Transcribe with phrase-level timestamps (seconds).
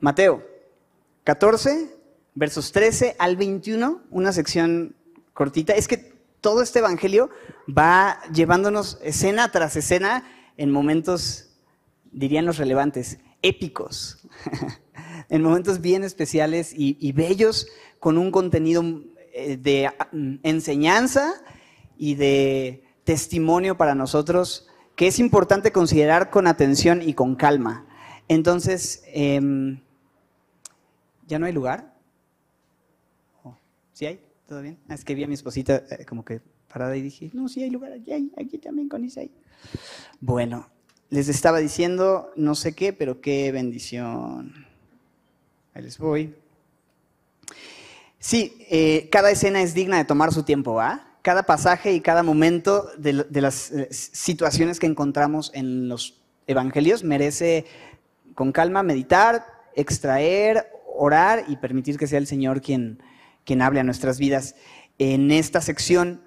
[0.00, 0.44] Mateo
[1.24, 1.90] 14,
[2.34, 4.94] versos 13 al 21, una sección
[5.34, 5.74] cortita.
[5.74, 7.30] Es que todo este evangelio
[7.68, 10.24] va llevándonos escena tras escena
[10.56, 11.50] en momentos,
[12.12, 14.26] dirían los relevantes, épicos,
[15.28, 17.66] en momentos bien especiales y, bellos,
[17.98, 18.84] con un contenido
[19.32, 21.34] eh, de mm, enseñanza
[21.96, 27.86] y de testimonio para nosotros que es importante considerar con atención y con calma.
[28.26, 29.80] Entonces, em,
[31.28, 31.94] ¿ya no hay lugar?
[33.44, 33.54] Oh,
[33.92, 34.20] ¿Sí hay?
[34.48, 34.78] ¿Todo bien?
[34.88, 36.40] Ah, es que vi a mi esposita eh, como que
[36.72, 39.30] parada y dije, no, sí hay lugar, aquí, hay, aquí también con Isaí.
[40.20, 40.68] Bueno,
[41.10, 44.66] les estaba diciendo no sé qué, pero qué bendición.
[45.74, 46.34] Ahí les voy.
[48.18, 51.06] Sí, eh, cada escena es digna de tomar su tiempo, ¿va?
[51.22, 57.66] Cada pasaje y cada momento de, las eh, situaciones que encontramos en los evangelios merece
[58.34, 60.68] con calma meditar, extraer,
[60.98, 63.02] orar y permitir que sea el Señor quien,
[63.44, 64.54] quien hable a nuestras vidas.
[64.98, 66.20] En esta sección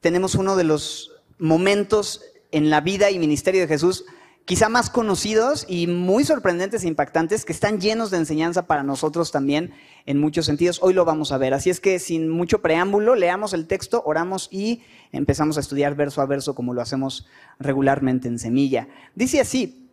[0.00, 4.04] tenemos uno de los momentos en la vida y ministerio de Jesús
[4.46, 9.32] quizá más conocidos y muy sorprendentes e impactantes que están llenos de enseñanza para nosotros
[9.32, 9.72] también
[10.06, 10.78] en muchos sentidos.
[10.82, 11.52] Hoy lo vamos a ver.
[11.52, 16.22] Así es que sin mucho preámbulo, leamos el texto, oramos y empezamos a estudiar verso
[16.22, 17.26] a verso como lo hacemos
[17.58, 18.88] regularmente en Semilla.
[19.16, 19.90] Dice así,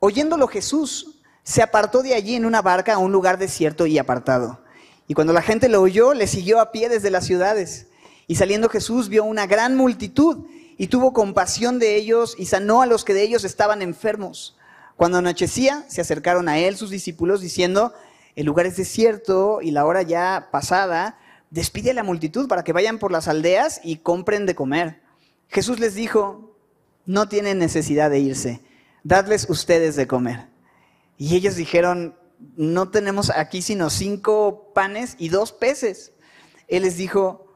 [0.00, 1.15] oyéndolo Jesús
[1.46, 4.58] se apartó de allí en una barca a un lugar desierto y apartado.
[5.06, 7.86] Y cuando la gente lo oyó, le siguió a pie desde las ciudades.
[8.26, 10.44] Y saliendo Jesús vio una gran multitud
[10.76, 14.56] y tuvo compasión de ellos y sanó a los que de ellos estaban enfermos.
[14.96, 17.94] Cuando anochecía, se acercaron a él sus discípulos diciendo,
[18.34, 21.16] el lugar es desierto y la hora ya pasada,
[21.50, 25.00] despide a la multitud para que vayan por las aldeas y compren de comer.
[25.46, 26.56] Jesús les dijo,
[27.04, 28.62] no tienen necesidad de irse,
[29.04, 30.55] dadles ustedes de comer.
[31.16, 32.16] Y ellos dijeron,
[32.56, 36.12] no tenemos aquí sino cinco panes y dos peces.
[36.68, 37.54] Él les dijo,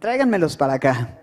[0.00, 1.18] tráiganmelos para acá.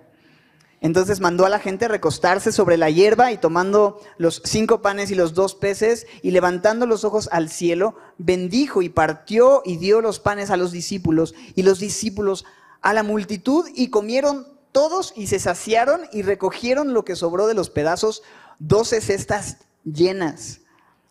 [0.81, 5.15] Entonces mandó a la gente recostarse sobre la hierba y tomando los cinco panes y
[5.15, 10.19] los dos peces y levantando los ojos al cielo, bendijo y partió y dio los
[10.19, 12.45] panes a los discípulos y los discípulos
[12.81, 17.55] a la multitud y comieron todos y se saciaron y recogieron lo que sobró de
[17.55, 18.23] los pedazos,
[18.59, 20.61] doce cestas llenas.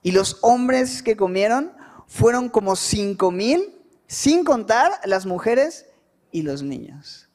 [0.02, 1.72] Y los hombres que comieron
[2.06, 3.74] fueron como cinco mil,
[4.06, 5.86] sin contar las mujeres
[6.32, 7.28] y los niños.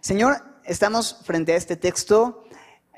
[0.00, 2.44] Señor, estamos frente a este texto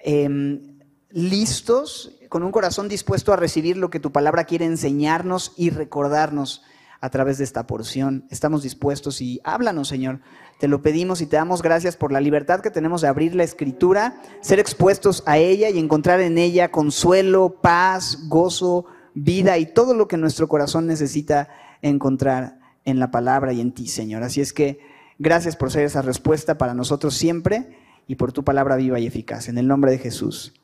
[0.03, 0.79] em,
[1.11, 6.63] listos, con un corazón dispuesto a recibir lo que tu palabra quiere enseñarnos y recordarnos
[7.01, 8.27] a través de esta porción.
[8.31, 10.21] Estamos dispuestos y háblanos, Señor.
[10.59, 13.45] Te lo pedimos y te damos gracias por la libertad que tenemos de abrir la
[13.45, 19.95] escritura, ser expuestos a ella y encontrar en ella consuelo, paz, gozo, vida y todo
[19.95, 21.49] lo que nuestro corazón necesita
[21.83, 24.23] encontrar en la palabra y en ti, Señor.
[24.23, 24.79] Así es que
[25.23, 29.51] Gracias por ser esa respuesta para nosotros siempre y por tu palabra viva y eficaz.
[29.51, 30.55] En el nombre de Jesús.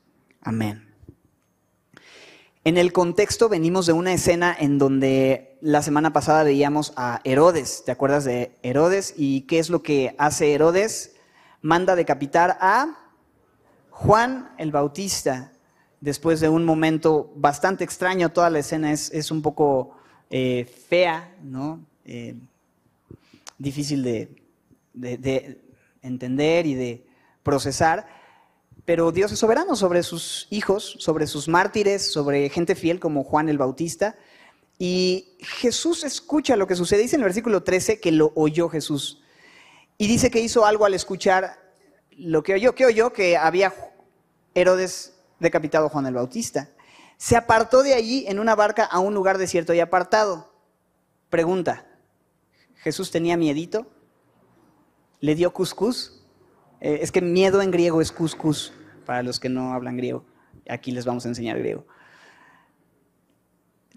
[0.41, 0.89] Amén.
[2.65, 7.83] En el contexto venimos de una escena en donde la semana pasada veíamos a Herodes.
[7.85, 9.15] ¿Te acuerdas de Herodes?
[9.17, 11.17] ¿Y qué es lo que hace Herodes?
[11.61, 12.97] Manda decapitar a
[13.91, 15.51] Juan el Bautista.
[16.01, 19.97] Después de un momento bastante extraño, toda la escena es, un poco
[20.31, 21.85] eh, fea, ¿no?
[22.05, 22.37] Eh,
[23.59, 24.37] difícil de,
[24.95, 25.61] de,
[26.01, 27.05] entender y de
[27.43, 28.07] procesar,
[28.85, 33.49] pero Dios es soberano sobre sus hijos, sobre sus mártires, sobre gente fiel como Juan
[33.49, 34.15] el Bautista.
[34.79, 37.03] Y Jesús escucha lo que sucede.
[37.03, 39.23] Dice en el versículo 13 que lo oyó Jesús.
[39.99, 41.59] Y dice que hizo algo al escuchar
[42.11, 42.75] lo que oyó.
[42.75, 43.13] ¿Qué oyó?
[43.13, 43.73] Que había
[44.55, 46.71] Herodes decapitado a Juan el Bautista.
[47.17, 50.53] Se apartó de allí en una barca a un lugar desierto y apartado.
[51.31, 51.87] Pregunta,
[52.77, 53.87] ¿Jesús tenía miedito?
[55.21, 56.23] le dio cuscús.
[56.81, 58.73] Eh, es que miedo en griego es cuscús,
[59.05, 60.25] para los que no hablan griego.
[60.69, 61.87] Aquí les vamos a enseñar griego.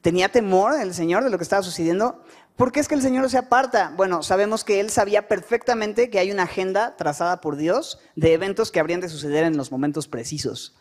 [0.01, 2.23] ¿Tenía temor el Señor de lo que estaba sucediendo?
[2.55, 3.93] ¿Por qué es que el Señor se aparta?
[3.95, 8.71] Bueno, sabemos que Él sabía perfectamente que hay una agenda trazada por Dios de eventos
[8.71, 10.75] que habrían de suceder en los momentos precisos.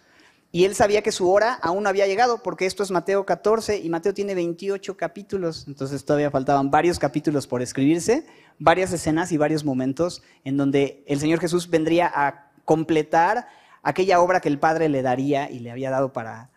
[0.51, 3.79] Y él sabía que su hora aún no había llegado, porque esto es Mateo 14
[3.79, 8.27] y Mateo tiene 28 capítulos, entonces todavía faltaban varios capítulos por escribirse,
[8.59, 13.47] varias escenas y varios momentos en donde el Señor Jesús vendría a completar
[13.83, 16.51] aquella obra que el Padre le daría y le había dado para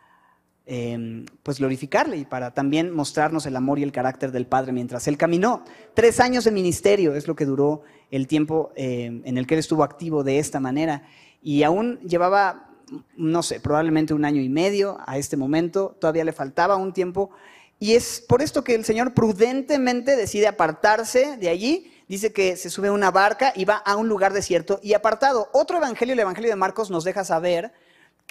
[0.74, 5.06] em, pues glorificarle y para también mostrarnos el amor y el carácter del Padre mientras
[5.10, 5.66] él caminó.
[5.94, 9.60] Tres años de ministerio es lo que duró el tiempo em, en el que él
[9.60, 11.04] estuvo activo de esta manera
[11.44, 12.70] y aún llevaba
[13.18, 17.32] no sé, probablemente un año y medio a este momento, todavía le faltaba un tiempo
[17.80, 21.92] Y es por esto que el Señor prudentemente decide apartarse de allí.
[22.08, 25.50] Dice que se sube a una barca y va a un lugar desierto y apartado.
[25.52, 27.74] Otro evangelio, el evangelio de Marcos, nos deja saber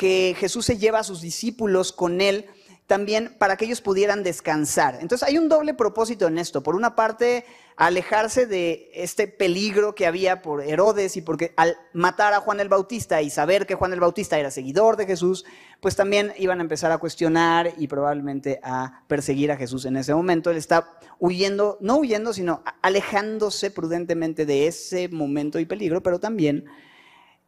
[0.01, 2.47] que Jesús se lleva a sus discípulos con él
[2.87, 4.97] también para que ellos pudieran descansar.
[5.03, 6.63] Entonces hay un doble propósito en esto.
[6.63, 7.45] Por una parte,
[7.77, 12.71] alejarse de este peligro que había por Herodes y porque al matar a Juan el
[12.71, 15.45] Bautista y saber que Juan el Bautista era seguidor de Jesús,
[15.83, 20.15] pues también iban a empezar a cuestionar y probablemente a perseguir a Jesús en ese
[20.15, 20.51] momento.
[20.51, 26.65] Él está huyendo, no huyendo, sino alejándose prudentemente de ese momento y peligro, pero también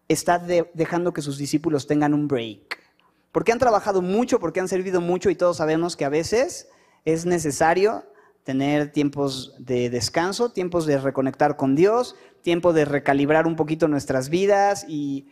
[0.09, 2.83] está dejando que sus discípulos tengan un break
[3.33, 6.69] porque han trabajado mucho, porque han servido mucho y todos sabemos que a veces
[7.05, 8.05] es necesario
[8.45, 14.29] tener tiempos de descanso, tiempos de reconectar con Dios, tiempo de recalibrar un poquito nuestras
[14.29, 15.29] vidas y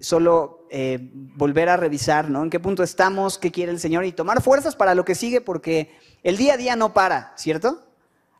[0.00, 2.42] solo eh, volver a revisar, ¿no?
[2.42, 5.40] En qué punto estamos, qué quiere el Señor y tomar fuerzas para lo que sigue,
[5.40, 5.90] porque
[6.22, 7.84] el día a día no para, ¿cierto?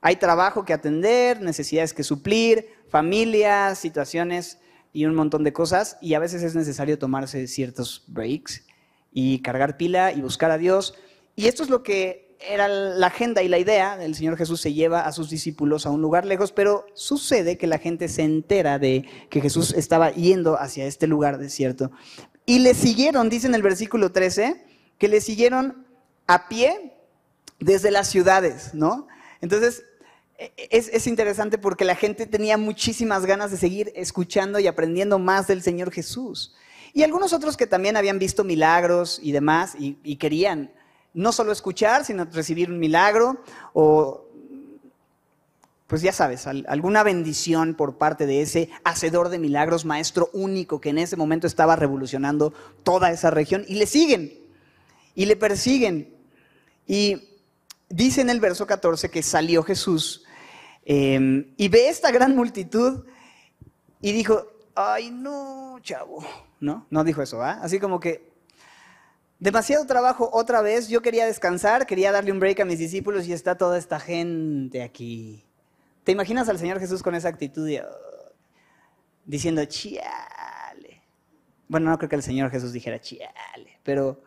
[0.01, 4.59] Hay trabajo que atender, necesidades que suplir, familias, situaciones
[4.93, 8.65] y un montón de cosas, y a veces es necesario tomarse ciertos breaks
[9.13, 10.95] y cargar pila y buscar a Dios.
[11.37, 14.03] Y esto es lo que era la agenda y la idea.
[14.03, 17.67] El Señor Jesús se lleva a sus discípulos a un lugar lejos, pero sucede que
[17.67, 21.91] la gente se entera de que Jesús estaba yendo hacia este lugar desierto.
[22.45, 24.65] Y le siguieron, dice en el versículo 13,
[24.99, 25.87] que le siguieron
[26.27, 26.95] a pie
[27.61, 29.07] desde las ciudades, ¿no?
[29.41, 29.85] Entonces,
[30.57, 35.47] es, es, interesante porque la gente tenía muchísimas ganas de seguir escuchando y aprendiendo más
[35.47, 36.55] del Señor Jesús.
[36.93, 40.71] Y algunos otros que también habían visto milagros y demás y, querían
[41.15, 43.43] no solo escuchar, sino recibir un milagro
[43.73, 44.25] o,
[45.87, 50.91] pues ya sabes, alguna bendición por parte de ese hacedor de milagros, maestro único que
[50.91, 52.53] en ese momento estaba revolucionando
[52.83, 54.39] toda esa región y le siguen
[55.15, 56.15] y le persiguen.
[56.87, 57.29] Y
[57.89, 60.22] dice en el verso 14 que salió Jesús
[60.85, 63.05] em, y ve esta gran multitud
[64.01, 66.25] y dijo, ay no, chavo,
[66.61, 66.87] ¿no?
[66.91, 67.61] No dijo eso, ¿ah?
[67.63, 68.33] Así como que
[69.39, 73.33] demasiado trabajo otra vez, yo quería descansar, quería darle un break a mis discípulos y
[73.33, 75.45] está toda esta gente aquí.
[76.05, 78.33] ¿Te imaginas al Señor Jesús con esa actitud oh,
[79.25, 81.03] diciendo, chiale?
[81.69, 84.23] Bueno, no creo que el Señor Jesús dijera chiale, pero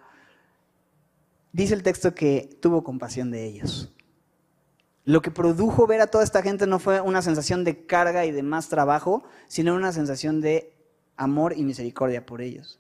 [1.54, 3.95] dice el texto que tuvo compasión de ellos.
[5.06, 8.32] Lo que produjo ver a toda esta gente no fue una sensación de carga y
[8.32, 10.74] de más trabajo, sino una sensación de
[11.16, 12.80] amor y misericordia por ellos.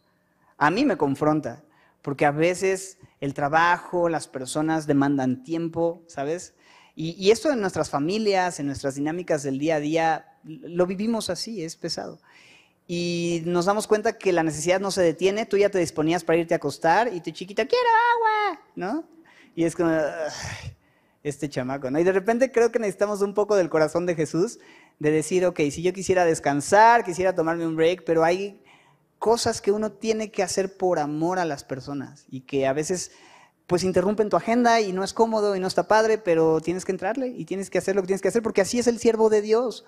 [0.57, 1.63] A mí me confronta,
[2.01, 6.56] porque a veces el trabajo, las personas demandan tiempo, ¿sabes?
[6.98, 11.62] Y, esto en nuestras familias, en nuestras dinámicas del día a día, lo vivimos así,
[11.62, 12.19] es pesado.
[12.88, 16.39] Y nos damos cuenta que la necesidad no se detiene, tú ya te disponías para
[16.39, 19.04] irte a acostar y tu chiquita, quiero agua, ¿no?
[19.56, 19.92] Y es como,
[21.25, 22.00] este chamaco, ¿no?
[22.00, 24.60] Y de repente creo que necesitamos un poco del corazón de Jesús
[25.00, 28.62] de decir, ok, si yo quisiera descansar, quisiera tomarme un break, pero hay
[29.18, 33.12] cosas que uno tiene que hacer por amor a las personas y que a veces
[33.66, 36.92] pues interrumpen tu agenda y no es cómodo y no está padre, pero tienes que
[36.92, 39.31] entrarle y tienes que hacer lo que tienes que hacer porque así es el siervo
[39.31, 39.83] de Dios,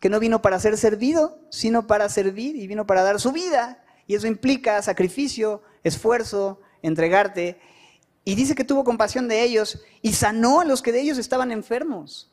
[0.00, 3.82] que no vino para ser servido, sino para servir y vino para dar su vida.
[4.06, 7.58] Y eso implica sacrificio, esfuerzo, entregarte.
[8.28, 11.52] Y dice que tuvo compasión de ellos y sanó a los que de ellos estaban
[11.52, 12.28] enfermos.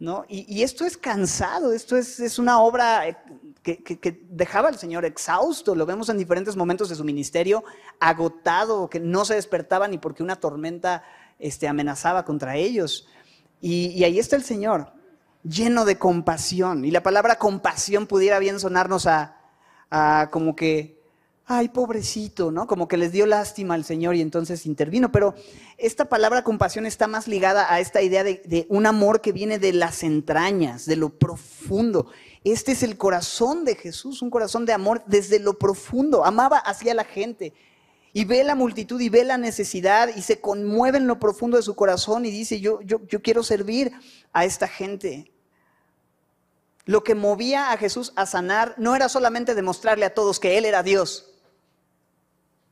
[0.00, 0.24] ¿no?
[0.28, 3.16] Y, esto es cansado, esto es, una obra eh,
[3.62, 7.62] que, dejaba al Señor exhausto, lo vemos en diferentes momentos de su ministerio,
[8.00, 11.04] agotado, que no se despertaba ni porque una tormenta
[11.38, 13.06] este, amenazaba contra ellos.
[13.60, 14.92] Y, ahí está el Señor,
[15.44, 16.84] lleno de compasión.
[16.84, 19.36] Y la palabra compasión pudiera bien sonarnos a
[20.32, 20.97] como que
[21.50, 22.66] ay, pobrecito, ¿no?
[22.66, 25.10] Como que les dio lástima al Señor y entonces intervino.
[25.10, 25.34] Pero
[25.78, 29.72] esta palabra compasión está más ligada a esta idea de, un amor que viene de
[29.72, 32.10] las entrañas, de lo profundo.
[32.44, 36.26] Este es el corazón de Jesús, un corazón de amor desde lo profundo.
[36.26, 37.54] Amaba hacia la gente
[38.12, 41.62] y ve la multitud y ve la necesidad y se conmueve en lo profundo de
[41.62, 43.90] su corazón y dice, yo, yo, yo quiero servir
[44.34, 45.32] a esta gente.
[46.84, 50.66] Lo que movía a Jesús a sanar no era solamente demostrarle a todos que Él
[50.66, 51.27] era Dios,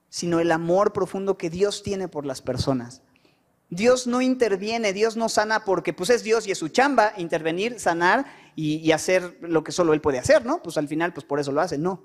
[0.08, 3.02] sino el amor profundo que Dios tiene por las personas.
[3.68, 7.80] Dios no interviene, Dios no sana porque pues es Dios y es su chamba intervenir,
[7.80, 10.62] sanar y, hacer lo que solo Él puede hacer, ¿no?
[10.62, 12.04] Pues al final, pues por eso lo hace, no.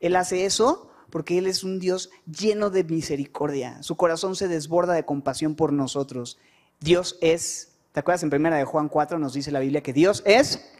[0.00, 3.82] Él hace eso porque Él es un Dios lleno de misericordia.
[3.82, 6.38] Su corazón se desborda de compasión por nosotros.
[6.78, 10.22] Dios es, ¿te acuerdas en primera de Juan 4 nos dice la Biblia que Dios
[10.26, 10.70] es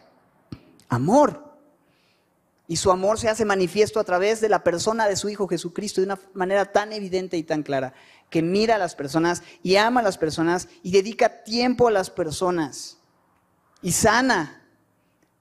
[0.88, 1.47] amor?
[2.68, 6.00] Y su amor se hace manifiesto a través de la persona de su Hijo Jesucristo
[6.00, 7.94] de una manera tan evidente y tan clara,
[8.28, 12.10] que mira a las personas y ama a las personas y dedica tiempo a las
[12.10, 12.98] personas
[13.80, 14.62] y sana.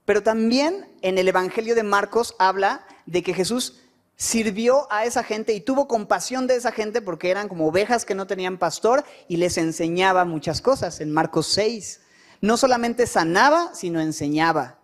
[0.06, 3.82] Pero también en el Evangelio de Marcos habla de que Jesús
[4.16, 8.16] sirvió a esa gente y tuvo compasión de esa gente porque eran como ovejas que
[8.16, 12.02] no tenían pastor y les enseñaba muchas cosas en Marcos 6.
[12.42, 14.77] No solamente sanaba, sino enseñaba.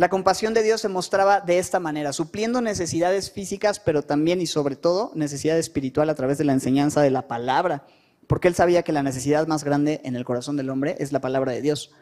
[0.00, 4.46] La compasión de Dios se mostraba de esta manera, supliendo necesidades físicas, pero también y
[4.46, 7.84] sobre todo necesidad espiritual a través de la enseñanza de la palabra,
[8.26, 11.20] porque él sabía que la necesidad más grande en el corazón del hombre es la
[11.20, 11.92] palabra de Dios.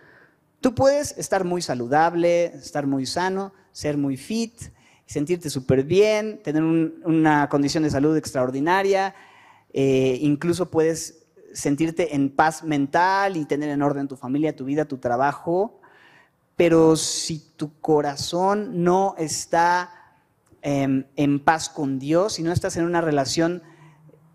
[0.61, 4.55] Tú puedes estar muy saludable, estar muy sano, ser muy fit,
[5.05, 9.17] sentirte súper bien, tener una condición de salud extraordinaria,
[9.73, 14.85] eh, incluso puedes sentirte en paz mental y tener en orden tu familia, tu vida,
[14.85, 15.78] tu trabajo,
[16.59, 19.93] pero si tu corazón no está
[20.61, 23.63] em, en paz con Dios, si no estás en una relación,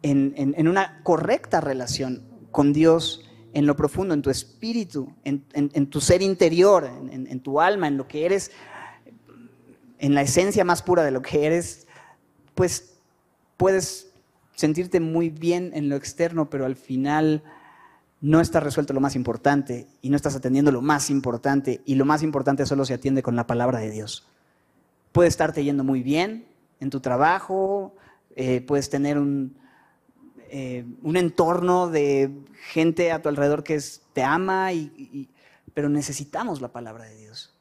[0.03, 6.21] en, una correcta relación con Dios, en lo profundo, en tu espíritu, en, tu ser
[6.21, 8.51] interior, en, tu alma, en lo que eres,
[9.99, 11.87] en la esencia más pura de lo que eres,
[12.55, 12.99] pues
[13.57, 14.13] puedes
[14.55, 17.43] sentirte muy bien en lo externo, pero al final
[18.23, 22.05] no está resuelto lo más importante y no estás atendiendo lo más importante y lo
[22.05, 24.25] más importante solo se atiende con la palabra de Dios.
[25.11, 26.45] Puedes estarte yendo muy bien
[26.79, 27.93] en tu trabajo,
[28.37, 29.57] eh, puedes tener un,
[30.49, 32.31] eh, un, entorno de
[32.71, 33.77] gente a tu alrededor que
[34.13, 34.69] te ama,
[35.73, 37.53] pero necesitamos la palabra de Dios.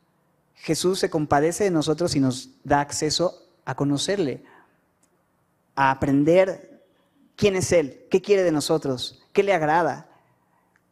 [0.55, 4.45] Jesús se compadece de nosotros y nos da acceso a conocerle,
[5.75, 6.85] a aprender
[7.35, 10.12] quién es Él, qué quiere de nosotros, qué le agrada.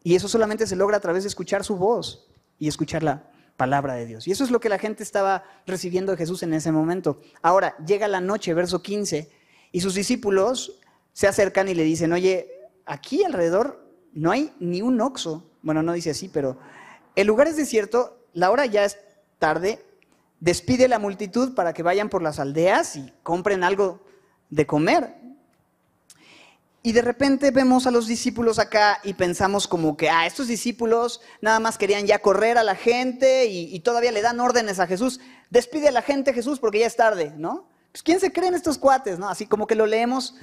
[0.03, 2.27] Y eso solamente se logra a través de escuchar su voz
[2.59, 4.27] y escuchar la palabra de Dios.
[4.27, 7.21] Y eso es lo que la gente estaba recibiendo de Jesús en ese momento.
[7.43, 9.31] Ahora, llega la noche, verso 15,
[9.73, 10.81] y sus discípulos
[11.13, 12.51] se acercan y le dicen, oye,
[12.87, 15.45] aquí alrededor no hay ni un oxo.
[15.63, 16.59] Bueno, no dice así, pero
[17.15, 18.99] el lugar es desierto, la hora ya es
[19.39, 19.85] tarde,
[20.41, 24.01] despide la multitud para que vayan por las aldeas y compren algo
[24.49, 25.17] de comer.
[26.83, 31.21] Y de repente vemos a los discípulos acá y pensamos como que, ah, estos discípulos
[31.43, 35.21] nada más querían ya correr a la gente y, todavía le dan órdenes a Jesús.
[35.51, 37.69] Despide a la gente Jesús porque ya es tarde, ¿no?
[37.93, 39.29] Pues ¿quién se creen estos cuates, no?
[39.29, 40.37] Así como que lo leemos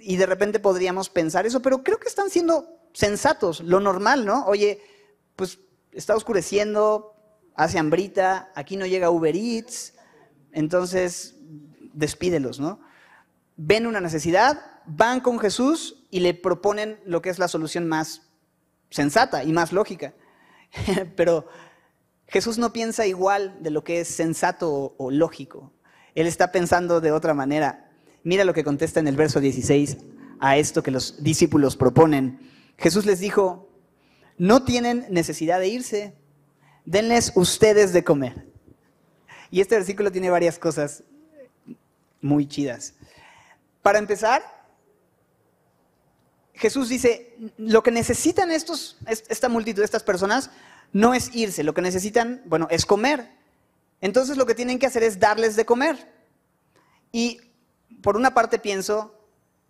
[0.00, 4.44] y de repente podríamos pensar eso, pero creo que están siendo sensatos, lo normal, ¿no?
[4.46, 4.80] Oye,
[5.34, 5.58] pues
[5.92, 7.14] está oscureciendo,
[7.56, 9.94] hace hambrita, aquí no llega Uber Eats,
[10.52, 11.36] entonces
[11.92, 12.80] despídelos, ¿no?
[13.56, 18.22] Ven una necesidad, van con Jesús y le proponen lo que es la solución más
[18.90, 20.14] sensata y más lógica.
[21.16, 21.48] Pero
[22.26, 25.72] Jesús no piensa igual de lo que es sensato o, lógico.
[26.14, 27.90] Él está pensando de otra manera.
[28.22, 29.98] Mira lo que contesta en el verso 16
[30.40, 32.40] a esto que los discípulos proponen.
[32.78, 33.68] Jesús les dijo,
[34.38, 36.14] no tienen necesidad de irse,
[36.84, 38.46] denles ustedes de comer.
[39.50, 41.04] Y este versículo tiene varias cosas
[42.20, 42.94] muy chidas.
[43.82, 44.42] Para empezar,
[46.54, 50.50] Jesús dice, lo que necesitan estos, esta multitud, estas personas,
[50.92, 53.30] no es irse, lo que necesitan, bueno, es comer.
[54.00, 56.12] Entonces lo que tienen que hacer es darles de comer.
[57.10, 57.40] Y
[58.02, 59.14] por una parte pienso,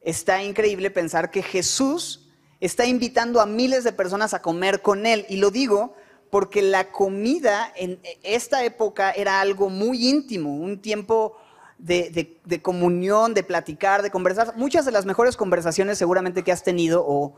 [0.01, 2.29] está increíble pensar que Jesús
[2.61, 5.27] está invitando a miles de personas a comer con él.
[5.29, 5.95] Y lo digo
[6.31, 11.37] porque la comida en esta época era algo muy íntimo, un tiempo
[11.83, 14.57] de, comunión, de platicar, de conversar.
[14.57, 17.35] Muchas de las mejores conversaciones seguramente que has tenido o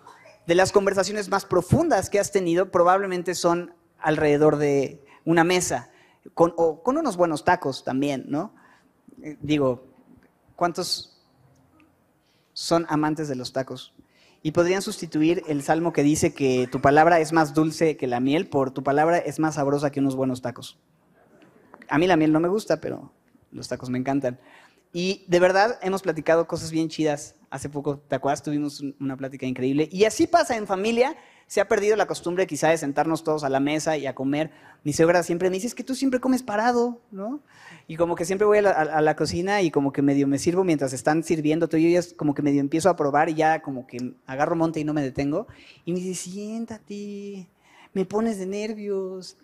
[0.47, 5.91] de las conversaciones más profundas que has tenido probablemente son alrededor de una mesa,
[6.35, 8.55] o con unos buenos tacos también, ¿no?
[9.23, 9.87] Eh, digo,
[10.57, 11.23] ¿cuántos
[12.53, 13.95] son amantes de los tacos?
[14.43, 18.21] Y podrían sustituir el salmo que dice que tu palabra es más dulce que la
[18.21, 20.79] miel por tu palabra es más sabrosa que unos buenos tacos.
[21.89, 23.11] A mí la miel no me gusta, pero
[23.54, 24.38] los tacos me encantan.
[24.92, 27.34] Y de verdad hemos platicado cosas bien chidas.
[27.50, 28.44] Hace poco, ¿te acuerdas?
[28.44, 29.88] Tuvimos una plática increíble.
[29.90, 31.16] Y así pasa en familia.
[31.49, 34.52] Se ha perdido la costumbre quizá de sentarnos todos a la mesa y a comer.
[34.84, 37.40] Mi suegra siempre me dice, es que tú siempre comes parado, ¿no?
[37.88, 40.92] Y como que siempre voy a la, cocina y como que medio me sirvo mientras
[40.92, 41.68] están sirviendo.
[41.68, 44.84] Yo ya como que medio empiezo a probar y ya como que agarro monte y
[44.84, 45.49] no me detengo.
[45.84, 47.49] Y me dice, siéntate,
[47.92, 49.37] me pones de nervios.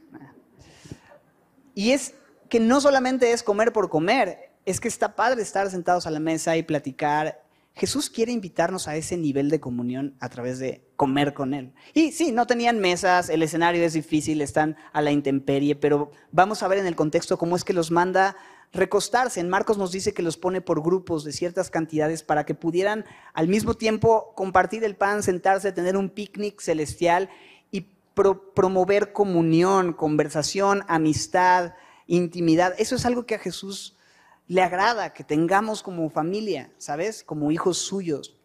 [1.75, 2.15] Y es
[2.51, 6.21] que no solamente es comer por comer, es que está padre estar sentados a la
[6.21, 7.43] mesa y platicar.
[7.75, 11.73] Jesús quiere invitarnos a ese nivel de comunión a través de comer con Él.
[11.95, 16.63] Y sí, no tenían mesas, el escenario es difícil, están a la intemperie, pero vamos
[16.63, 18.37] a ver en el contexto cómo es que los manda
[18.73, 19.41] recostarse.
[19.41, 23.05] En Marcos nos dice que los pone por grupos de ciertas cantidades para que pudieran
[23.33, 27.31] al mismo tiempo compartir el pan, sentarse, tener un picnic celestial
[27.71, 27.87] y
[28.55, 31.75] promover comunión, conversación, amistad,
[32.11, 32.75] intimidad.
[32.79, 33.97] Eso es algo que a Jesús
[34.49, 37.23] le agrada, que tengamos como familia, ¿sabes?
[37.23, 38.37] Como hijos suyos.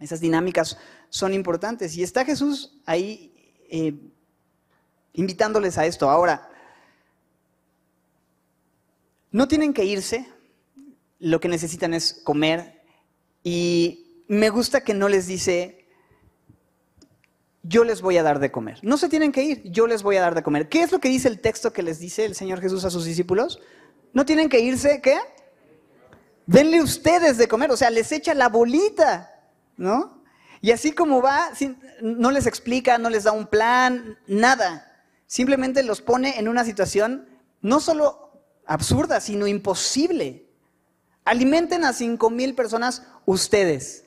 [0.00, 0.78] Esas dinámicas
[1.10, 1.94] son importantes.
[1.96, 3.32] Y está Jesús ahí
[3.68, 3.94] eh,
[5.12, 6.08] invitándoles a esto.
[6.08, 6.48] Ahora,
[9.30, 10.26] no tienen que irse,
[11.18, 12.82] lo que necesitan es comer.
[13.44, 15.81] Y me gusta que no les dice,
[17.62, 18.78] yo les voy a dar de comer.
[18.82, 20.68] No se tienen que ir, yo les voy a dar de comer.
[20.68, 23.04] ¿Qué es lo que dice el texto que les dice el Señor Jesús a sus
[23.04, 23.60] discípulos?
[24.12, 25.18] No tienen que irse, ¿qué?
[26.46, 29.30] Denle ustedes de comer, o sea, les echa la bolita,
[29.76, 30.22] ¿no?
[30.60, 31.50] Y así como va,
[32.02, 34.88] no les explica, no les da un plan, nada.
[35.26, 37.28] Simplemente los pone en una situación
[37.60, 40.46] no solo absurda, sino imposible.
[41.24, 44.04] Alimenten a cinco mil personas ustedes.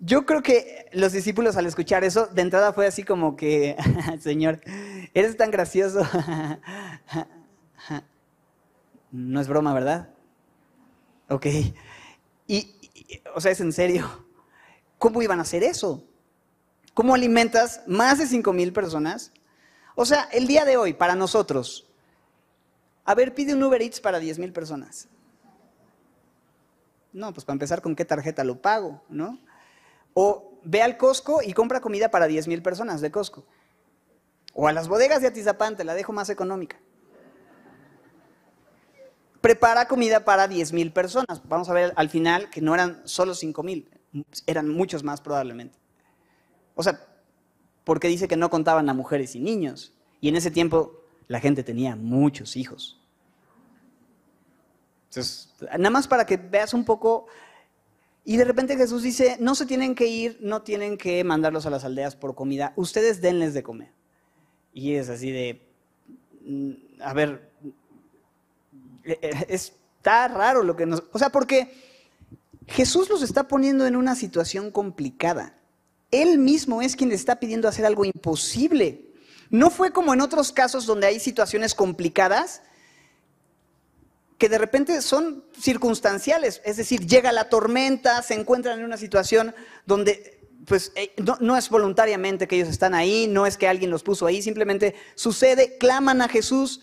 [0.00, 3.76] Yo creo que los discípulos al escuchar eso, de entrada fue así como que,
[4.20, 4.60] Señor,
[5.12, 6.00] eres tan gracioso.
[9.10, 10.10] no es broma, ¿verdad?
[11.28, 11.46] Ok.
[12.46, 12.74] Y,
[13.34, 14.26] o sea, es en serio.
[14.98, 16.04] ¿Cómo iban a hacer eso?
[16.94, 19.32] ¿Cómo alimentas más de cinco mil personas?
[19.94, 21.88] O sea, el día de hoy, para nosotros,
[23.04, 25.08] a ver, pide un Uber Eats para 10 mil personas.
[27.10, 29.02] No, pues para empezar, ¿con qué tarjeta lo pago?
[29.08, 29.38] ¿No?
[30.20, 33.46] O ve al Costco y compra comida para 10 mil personas de Costco.
[34.52, 36.76] O a las bodegas de Atizapán, te la dejo más económica.
[39.40, 41.40] Prepara comida para 10 mil personas.
[41.44, 43.88] Vamos a ver al final que no eran solo 5 mil,
[44.48, 45.78] eran muchos más probablemente.
[46.74, 46.98] O sea,
[47.84, 49.94] porque dice que no contaban a mujeres y niños.
[50.20, 53.00] Y en ese tiempo la gente tenía muchos hijos.
[55.10, 57.28] Entonces, nada más para que veas un poco.
[58.28, 61.70] Y de repente Jesús dice, no se tienen que ir, no tienen que mandarlos a
[61.70, 63.90] las aldeas por comida, ustedes denles de comer.
[64.74, 65.66] Y es así de,
[66.44, 67.50] mm, a ver,
[69.02, 71.04] e, e, está raro lo que nos...
[71.12, 71.72] O sea, porque
[72.66, 75.58] Jesús los está poniendo en una situación complicada.
[76.10, 79.06] Él mismo es quien le está pidiendo hacer algo imposible.
[79.48, 82.60] No fue como en otros casos donde hay situaciones complicadas
[84.38, 89.54] que de repente son circunstanciales, es decir, llega la tormenta, se encuentran en una situación
[89.84, 94.02] donde pues eh, no, es voluntariamente que ellos están ahí, no es que alguien los
[94.02, 96.82] puso ahí, simplemente sucede, claman a Jesús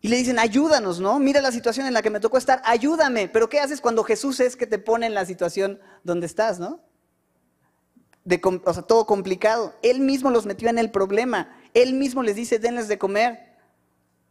[0.00, 1.18] y le dicen, ayúdanos, ¿no?
[1.18, 4.40] Mira la situación en la que me tocó estar, ayúdame, pero ¿qué haces cuando Jesús
[4.40, 6.80] es que te pone en la situación donde estás, ¿no?
[8.64, 9.74] O sea, todo complicado.
[9.82, 13.43] Él mismo los metió en el problema, él mismo les dice, denles de comer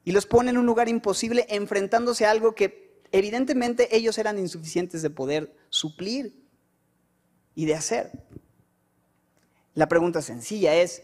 [0.05, 5.01] y los pone en un lugar imposible enfrentándose a algo que evidentemente ellos eran insuficientes
[5.01, 6.43] de poder suplir
[7.55, 8.11] y de hacer.
[9.75, 11.03] La pregunta sencilla es,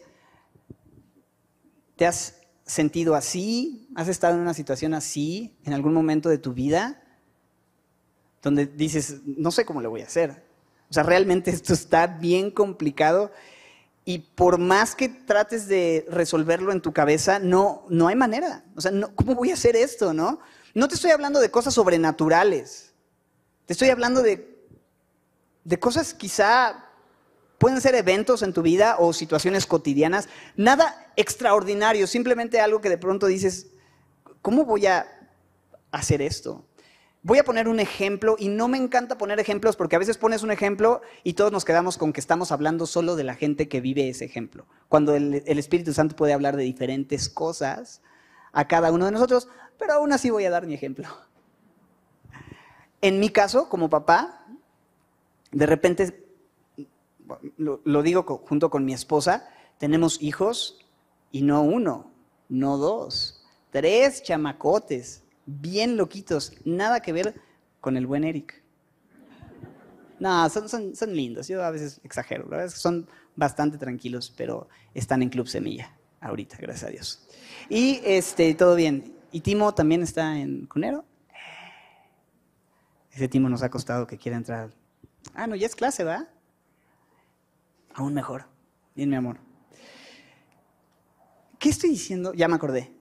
[1.96, 3.88] ¿te has sentido así?
[3.94, 7.02] ¿Has estado en una situación así en algún momento de tu vida?
[8.42, 10.44] Donde dices, no sé cómo lo voy a hacer.
[10.88, 13.32] O sea, realmente esto está bien complicado
[14.04, 18.64] y por más que trates de resolverlo en tu cabeza, no, no hay manera.
[18.74, 20.40] O sea, ¿cómo voy a hacer esto, no?
[20.74, 22.92] No te estoy hablando de cosas sobrenaturales.
[23.66, 24.58] Te estoy hablando de,
[25.64, 26.86] de cosas quizá
[27.58, 30.28] pueden ser eventos en tu vida o situaciones cotidianas.
[30.56, 33.66] Nada extraordinario, simplemente algo que de pronto dices,
[34.40, 35.06] ¿cómo voy a
[35.90, 36.64] hacer esto?
[37.22, 40.42] Voy a poner un ejemplo y no me encanta poner ejemplos porque a veces pones
[40.42, 43.82] un ejemplo y todos nos quedamos con que estamos hablando solo de la gente que
[43.82, 48.00] vive ese ejemplo, cuando el, Espíritu Santo puede hablar de diferentes cosas
[48.52, 51.08] a cada uno de nosotros, pero aún así voy a dar mi ejemplo.
[53.02, 54.46] En mi caso, como papá,
[55.52, 56.26] de repente,
[57.58, 60.86] lo, digo junto con mi esposa, tenemos hijos
[61.30, 62.12] y no uno,
[62.48, 65.24] no dos, tres chamacotes
[65.60, 67.34] bien loquitos, nada que ver
[67.80, 68.62] con el buen Eric.
[70.18, 74.32] No, son, son, lindos, yo a veces exagero, la verdad es que son bastante tranquilos,
[74.36, 77.26] pero están en Club Semilla ahorita, gracias a Dios.
[77.68, 79.14] Y este, todo bien.
[79.32, 81.04] ¿Y Timo también está en Cunero?
[83.12, 84.70] Ese Timo nos ha costado que quiera entrar.
[85.34, 86.28] Ah, no, ya es clase, ¿va?
[87.94, 88.46] Aún mejor.
[88.94, 89.38] Bien, mi amor.
[91.58, 92.32] ¿Qué estoy diciendo?
[92.34, 92.92] Ya me acordé.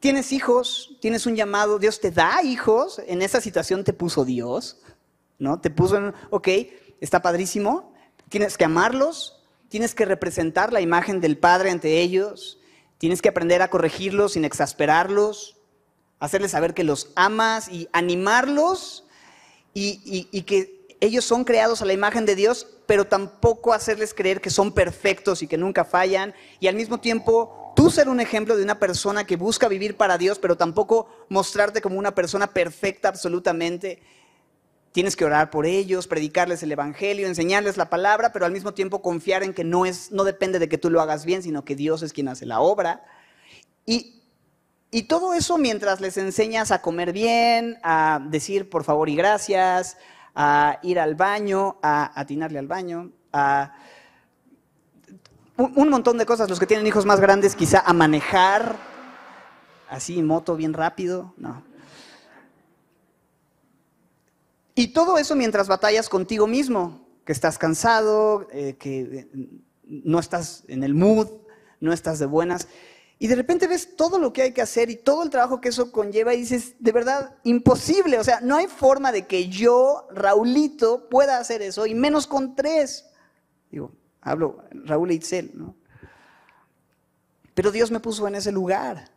[0.00, 4.78] Tienes hijos, tienes un llamado, Dios te da hijos, en esa situación te puso Dios,
[5.38, 5.60] ¿no?
[5.60, 6.48] Te puso en, ok,
[7.00, 7.92] está padrísimo,
[8.30, 12.58] tienes que amarlos, tienes que representar la imagen del Padre ante ellos,
[12.96, 15.58] tienes que aprender a corregirlos sin exasperarlos,
[16.18, 19.04] hacerles saber que los amas y animarlos
[19.74, 24.40] y, y que ellos son creados a la imagen de Dios, pero tampoco hacerles creer
[24.40, 26.34] que son perfectos y que nunca fallan.
[26.60, 30.18] Y al mismo tiempo, tú ser un ejemplo de una persona que busca vivir para
[30.18, 34.02] Dios, pero tampoco mostrarte como una persona perfecta absolutamente.
[34.92, 39.00] Tienes que orar por ellos, predicarles el evangelio, enseñarles la palabra, pero al mismo tiempo
[39.00, 41.76] confiar en que no es no depende de que tú lo hagas bien, sino que
[41.76, 43.04] Dios es quien hace la obra.
[43.86, 44.20] Y,
[44.90, 49.96] y todo eso mientras les enseñas a comer bien, a decir por favor y gracias,
[50.34, 53.72] a ir al baño, a atinarle al baño, a
[55.56, 56.48] un montón de cosas.
[56.48, 58.76] Los que tienen hijos más grandes, quizá a manejar,
[59.88, 61.62] así, moto bien rápido, no.
[64.74, 69.28] Y todo eso mientras batallas contigo mismo, que estás cansado, eh, que eh,
[69.84, 71.28] no estás en el mood,
[71.80, 72.68] no estás de buenas.
[73.22, 75.68] Y de repente ves todo lo que hay que hacer y todo el trabajo que
[75.68, 78.18] eso conlleva y dices, de verdad, imposible.
[78.18, 82.56] O sea, no hay forma de que yo, Raulito, pueda hacer eso, y menos con
[82.56, 83.04] tres.
[83.70, 85.76] Digo, hablo Raúl e Itzel, ¿no?
[87.52, 89.10] Pero Dios me puso en ese lugar.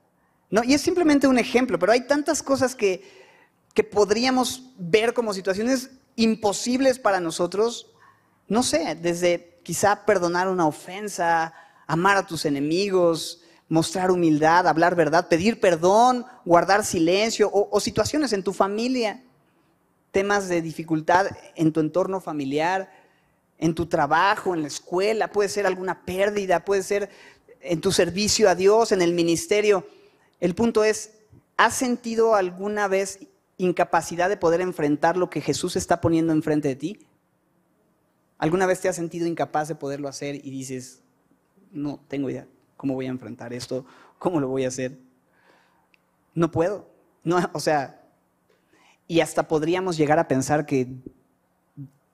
[0.49, 0.65] ¿no?
[0.65, 3.09] Y es simplemente un ejemplo, pero hay tantas cosas que,
[3.73, 7.89] que podríamos ver como situaciones imposibles para nosotros.
[8.49, 11.53] No sé, desde quizá perdonar una ofensa,
[11.87, 13.42] amar a tus enemigos,
[13.73, 19.23] mostrar humildad, hablar verdad, pedir perdón, guardar silencio o, situaciones en tu familia,
[20.11, 22.93] temas de dificultad en tu entorno familiar,
[23.57, 27.09] en tu trabajo, en la escuela, puede ser alguna pérdida, puede ser
[27.61, 29.87] en tu servicio a Dios, en el ministerio.
[30.39, 31.09] El punto es,
[31.57, 33.21] ¿has sentido alguna vez
[33.57, 36.99] incapacidad de poder enfrentar lo que Jesús está poniendo enfrente de ti?
[38.37, 40.99] ¿Alguna vez te has sentido incapaz de poderlo hacer y dices,
[41.71, 42.45] no tengo idea?
[42.83, 43.85] ¿Cómo voy a enfrentar esto?
[44.19, 44.99] ¿Cómo lo voy a hacer?
[46.35, 46.89] No puedo.
[47.23, 48.03] No, o sea,
[49.07, 50.93] y hasta podríamos llegar a pensar que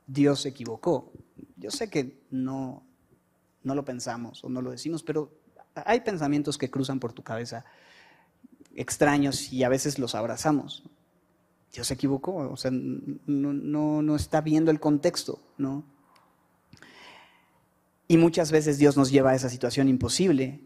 [0.05, 1.11] Dios se equivocó.
[1.57, 2.83] Yo sé que no,
[3.63, 5.31] no lo pensamos o no lo decimos, pero
[5.73, 7.65] hay pensamientos que cruzan por tu cabeza
[8.75, 10.83] extraños y a veces los abrazamos.
[11.73, 15.83] Dios se equivocó, o sea, no, no, no está viendo el contexto, ¿no?
[18.11, 20.59] Y muchas veces Dios nos lleva a esa situación imposible,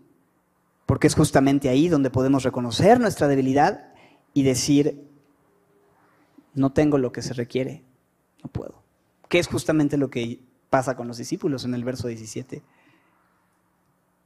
[0.85, 3.93] porque es justamente ahí donde podemos reconocer nuestra debilidad
[4.33, 5.05] y decir,
[6.53, 7.83] no tengo lo que se requiere,
[8.41, 8.81] no puedo.
[9.27, 12.63] Que es justamente lo que pasa con los discípulos en el verso 17.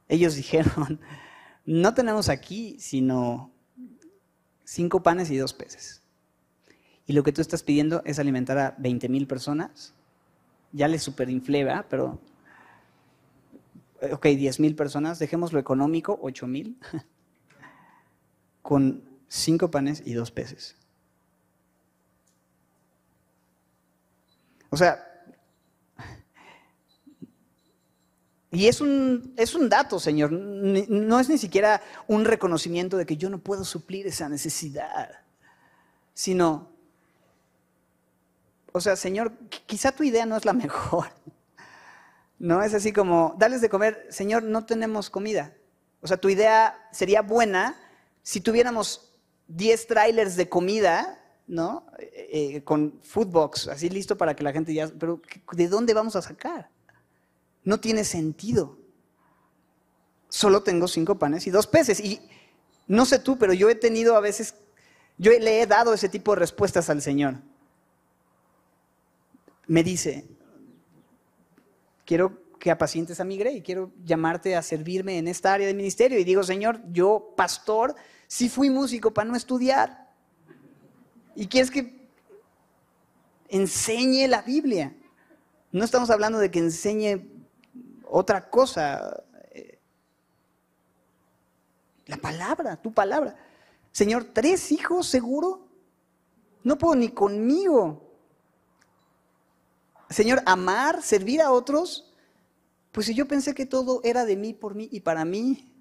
[0.08, 1.00] Ellos dijeron,
[1.66, 3.50] no tenemos aquí sino
[4.62, 6.02] cinco panes y dos peces.
[7.04, 9.92] Y lo que tú estás pidiendo es alimentar a 20 mil personas.
[10.70, 12.20] Ya les superinflé, Pero
[14.12, 16.78] ok, 10 mil personas, dejemos lo económico, 8 mil,
[18.62, 20.76] con cinco panes y dos peces.
[24.70, 25.04] O sea,
[28.50, 33.16] y es un, es un dato, Señor, no es ni siquiera un reconocimiento de que
[33.16, 35.10] yo no puedo suplir esa necesidad,
[36.14, 36.70] sino,
[38.72, 39.32] o sea, Señor,
[39.66, 41.08] quizá tu idea no es la mejor.
[42.38, 45.54] No es así como, dales de comer, Señor, no tenemos comida.
[46.00, 47.76] O sea, tu idea sería buena
[48.22, 49.12] si tuviéramos
[49.48, 51.86] 10 trailers de comida, ¿no?
[51.98, 54.86] Eh, eh, con Foodbox, así listo para que la gente ya...
[54.86, 55.20] Pero
[55.52, 56.68] ¿de dónde vamos a sacar?
[57.64, 58.78] No tiene sentido.
[60.28, 61.98] Solo tengo cinco panes y dos peces.
[61.98, 62.20] Y
[62.86, 64.54] no sé tú, pero yo he tenido a veces,
[65.16, 67.36] yo le he dado ese tipo de respuestas al Señor.
[69.66, 70.26] Me dice,
[72.08, 76.18] quiero que apacientes a mi grey, quiero llamarte a servirme en esta área de ministerio.
[76.18, 77.94] Y digo, Señor, yo, pastor,
[78.26, 80.08] sí fui músico para no estudiar.
[81.36, 82.08] Y quieres que
[83.50, 84.96] enseñe la Biblia.
[85.70, 87.28] No estamos hablando de que enseñe
[88.06, 89.22] otra cosa.
[92.06, 93.36] La palabra, tu palabra.
[93.92, 95.68] Señor, ¿tres hijos seguro?
[96.64, 98.07] No puedo ni conmigo.
[100.10, 102.14] Señor, amar, servir a otros,
[102.92, 105.72] pues si yo pensé que todo era de mí, por mí y para mí,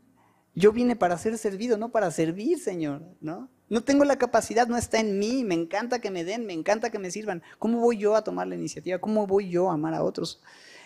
[0.53, 3.49] yo vine para ser servido, no para servir, Señor, ¿no?
[3.69, 6.89] No tengo la capacidad, no está en mí, me encanta que me den, me encanta
[6.89, 7.43] que me sirvan.
[7.59, 8.99] ¿Cómo voy yo a tomar la iniciativa?
[8.99, 10.41] ¿Cómo voy yo a amar a otros?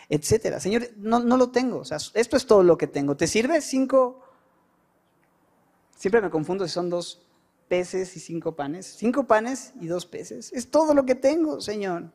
[0.10, 0.60] Etcétera.
[0.60, 3.16] Señor, no, no lo tengo, o sea, esto es todo lo que tengo.
[3.16, 4.24] ¿Te sirve cinco?
[5.96, 7.26] Siempre me confundo si son dos
[7.68, 8.88] peces y cinco panes.
[8.98, 10.52] Cinco panes y dos peces.
[10.52, 12.12] Es todo lo que tengo, Señor.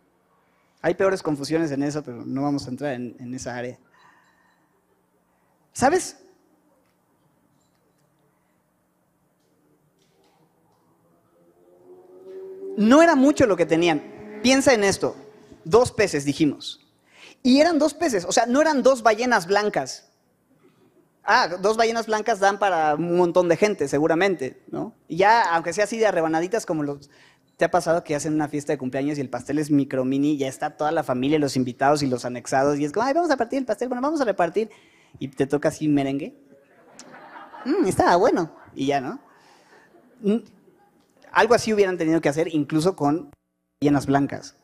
[0.87, 3.77] Hay peores confusiones en eso, pero no vamos a entrar en, esa área.
[5.73, 6.17] ¿Sabes?
[12.77, 14.39] No era mucho lo que tenían.
[14.45, 15.17] Piensa en esto.
[15.65, 16.87] Dos peces, dijimos.
[17.43, 20.09] Y eran dos peces, o sea, no eran dos ballenas blancas.
[21.25, 24.95] Ah, dos ballenas blancas dan para un montón de gente, seguramente, ¿no?
[25.09, 27.11] Y ya, aunque sea así de arrebanaditas como los...
[27.57, 30.37] ¿Te ha pasado que hacen una fiesta de cumpleaños y el pastel es micro mini
[30.37, 33.31] ya está toda la familia, los invitados y los anexados y es como, ay, vamos
[33.31, 34.71] a partir el pastel, bueno, vamos a repartir.
[35.19, 36.37] Y te toca así merengue.
[37.65, 38.55] Mmm, estaba bueno.
[38.75, 39.21] Y ya, ¿no?
[40.21, 40.37] Mm,
[41.33, 43.31] algo así hubieran tenido que hacer incluso con
[43.81, 44.57] ballenas blancas.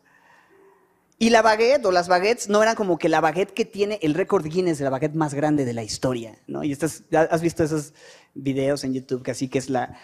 [1.19, 4.13] Y la baguette o las baguettes no eran como que la baguette que tiene el
[4.13, 6.65] récord Guinness la baguette más grande de la historia, ¿no?
[6.65, 7.95] Y estás, has visto esos
[8.35, 9.97] videos en YouTube que así que es la,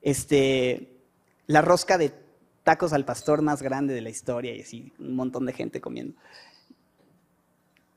[0.00, 0.91] este,
[1.52, 2.14] la rosca de
[2.64, 6.14] tacos al pastor más grande de la historia y así un montón de gente comiendo.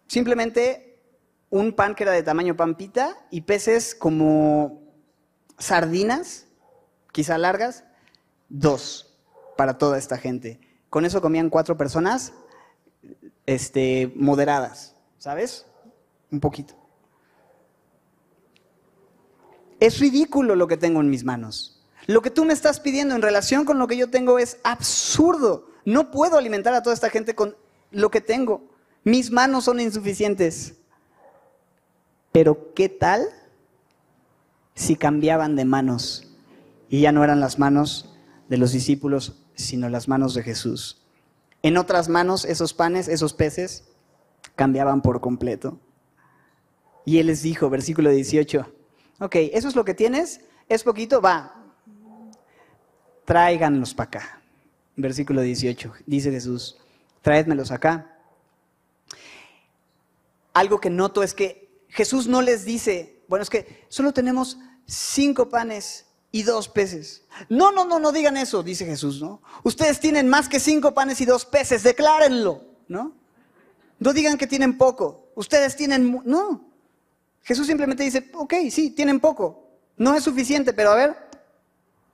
[0.08, 1.00] Simplemente
[1.50, 4.84] un pan que era de tamaño pampita y peces como
[5.58, 6.48] sardinas,
[7.14, 7.86] quizá largas,
[8.50, 9.18] dos
[9.56, 10.60] para toda esta gente.
[10.90, 12.34] Con eso comían cuatro personas
[13.46, 15.66] este, moderadas, ¿sabes?
[16.30, 16.74] Un poquito.
[19.80, 21.75] Es ridículo lo que tengo en mis manos.
[22.08, 25.70] Lo que tú me estás pidiendo en relación con lo que yo tengo es absurdo.
[25.86, 27.56] No puedo alimentar a toda esta gente con
[27.92, 28.64] lo que tengo.
[29.04, 30.76] Mis manos son insuficientes.
[32.32, 33.28] Pero ¿qué tal
[34.76, 36.28] si cambiaban de manos
[36.90, 38.14] y ya no eran las manos
[38.50, 41.02] de los discípulos, sino las manos de Jesús.
[41.64, 43.86] En otras manos, esos panes, esos peces,
[44.56, 45.80] cambiaban por completo.
[47.06, 48.72] Y él les dijo, versículo 18,
[49.20, 51.55] ok, eso es lo que tienes, es poquito, va,
[53.26, 54.42] tráiganlos para acá.
[54.96, 56.78] Versículo 18, dice Jesús,
[57.22, 58.18] tráedmelos acá.
[60.54, 65.50] Algo que noto es que Jesús no les dice, bueno, es que solo tenemos cinco
[65.50, 67.24] panes y dos peces.
[67.50, 69.42] No, no, no, no digan eso, dice Jesús, ¿no?
[69.64, 73.14] Ustedes tienen más que cinco panes y dos peces, declárenlo, ¿no?
[74.00, 76.22] No digan que tienen poco, ustedes tienen...
[76.26, 76.66] No,
[77.44, 81.25] Jesús simplemente dice, ok, sí, tienen poco, no es suficiente, pero a ver,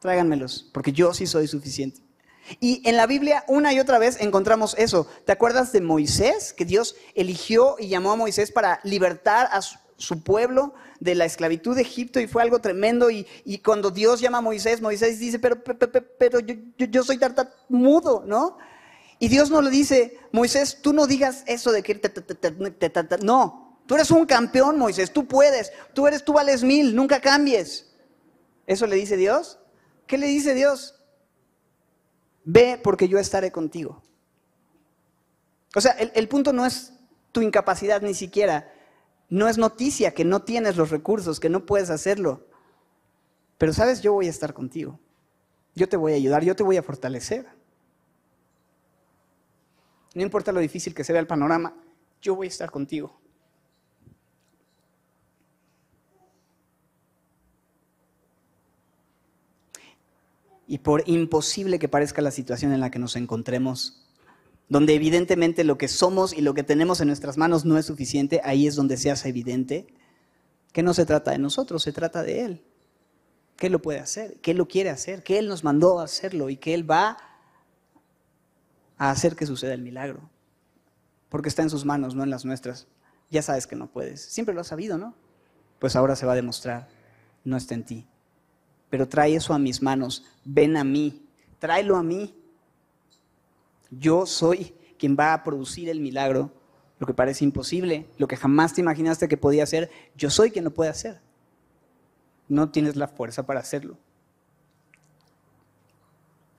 [0.02, 2.02] tráiganmelos, porque yo sí soy suficiente.
[2.60, 5.08] Y en la Biblia una y otra vez encontramos eso.
[5.26, 6.54] ¿Te acuerdas de Moisés?
[6.54, 11.76] Que Dios eligió y llamó a Moisés para libertar a su, pueblo de la esclavitud
[11.76, 13.12] de Egipto y fue algo tremendo.
[13.12, 13.26] Y,
[13.64, 18.58] cuando Dios llama a Moisés, Moisés dice, pero, pero, yo, yo, soy tartamudo, ¿no?
[19.20, 22.02] Y Dios no le dice, Moisés, tú no digas eso de que...
[23.22, 27.86] No, tú eres un campeón, Moisés, tú puedes, tú eres, tú vales mil, nunca cambies.
[28.66, 29.60] ¿Eso le dice Dios?
[30.12, 31.02] ¿Qué le dice Dios?
[32.44, 34.04] Ve porque yo estaré contigo.
[35.74, 36.92] O sea, el punto no es
[37.32, 38.74] tu incapacidad ni siquiera,
[39.30, 42.46] no es noticia que no tienes los recursos, que no puedes hacerlo.
[43.58, 45.00] Pero sabes, yo voy a estar contigo.
[45.76, 47.48] Yo te voy a ayudar, yo te voy a fortalecer.
[50.14, 51.74] No importa lo difícil que sea el panorama,
[52.22, 53.21] yo voy a estar contigo.
[60.72, 64.08] Y por imposible que parezca la situación en la que nos encontremos,
[64.70, 68.40] donde evidentemente lo que somos y lo que tenemos en nuestras manos no es suficiente,
[68.46, 69.86] ahí es donde se hace evidente
[70.72, 72.64] que no se trata de nosotros, se trata de Él.
[73.58, 76.06] Que Él lo puede hacer, que Él lo quiere hacer, que Él nos mandó a
[76.06, 77.18] hacerlo y que Él va
[78.98, 80.30] a hacer que suceda el milagro.
[81.28, 82.88] Porque está en sus manos, no en las nuestras.
[83.30, 84.22] Ya sabes que no puedes.
[84.22, 85.18] Siempre lo has sabido, ¿no?
[85.80, 86.88] Pues ahora se va a demostrar,
[87.44, 88.08] no está en ti.
[88.92, 91.26] Pero trae eso a mis manos, ven a mí,
[91.58, 92.36] tráelo a mí.
[93.90, 96.52] Yo soy quien va a producir el milagro,
[97.00, 100.64] lo que parece imposible, lo que jamás te imaginaste que podía hacer, yo soy quien
[100.64, 101.20] lo puede hacer.
[102.48, 103.98] No tienes la fuerza para hacerlo.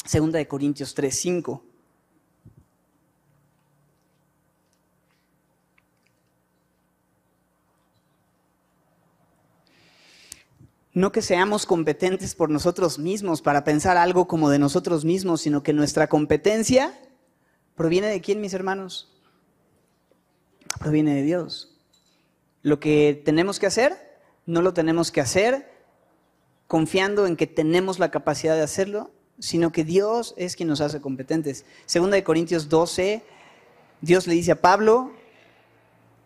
[0.04, 1.14] Segunda de Corintios 3,
[10.94, 15.62] No que seamos competentes por nosotros mismos para pensar algo como de nosotros mismos, sino
[15.62, 16.92] que nuestra competencia
[17.74, 19.08] ¿Proviene de quién, mis hermanos?
[20.78, 21.74] Proviene de Dios.
[22.62, 25.70] Lo que tenemos que hacer, no lo tenemos que hacer
[26.66, 31.00] confiando en que tenemos la capacidad de hacerlo, sino que Dios es quien nos hace
[31.00, 31.66] competentes.
[31.86, 33.22] Segunda de Corintios 12,
[34.00, 35.12] Dios le dice a Pablo,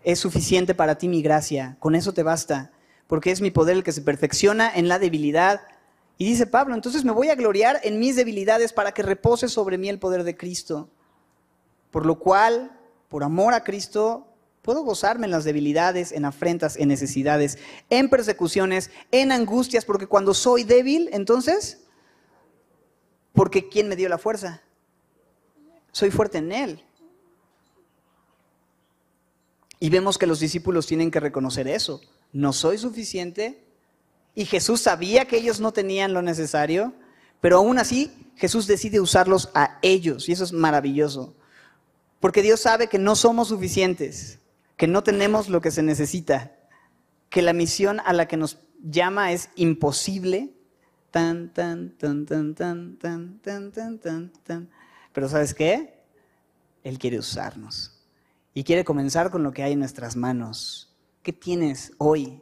[0.04, 2.70] es suficiente para ti mi gracia, con eso te basta,
[3.06, 5.60] porque es mi poder el que se perfecciona en la debilidad.
[6.18, 9.78] Y dice Pablo, entonces me voy a gloriar en mis debilidades para que repose sobre
[9.78, 10.88] mí el poder de Cristo.
[11.90, 14.26] Por lo cual, por amor a Cristo,
[14.62, 20.34] puedo gozarme en las debilidades, en afrentas, en necesidades, en persecuciones, en angustias, porque cuando
[20.34, 21.82] soy débil, entonces
[23.32, 24.62] Porque ¿quién me dio la fuerza?
[25.92, 26.82] Soy fuerte en Él.
[29.78, 32.00] Y vemos que los discípulos tienen que reconocer eso.
[32.36, 33.64] No soy suficiente.
[34.34, 36.92] Y Jesús sabía que ellos no tenían lo necesario,
[37.40, 40.28] pero aún así Jesús decide usarlos a ellos.
[40.28, 41.34] Y eso es maravilloso.
[42.20, 44.38] Porque Dios sabe que no somos suficientes,
[44.76, 46.52] que no tenemos lo que se necesita,
[47.30, 50.52] que la misión a la que nos llama es imposible.
[51.10, 54.70] Tan, tan, tan, tan, tan, tan, tan, tan, tan, tan.
[55.14, 56.02] Pero ¿sabes qué?
[56.84, 57.98] Él quiere usarnos.
[58.52, 60.85] Y quiere comenzar con lo que hay en nuestras manos.
[61.26, 62.40] ¿Qué tienes hoy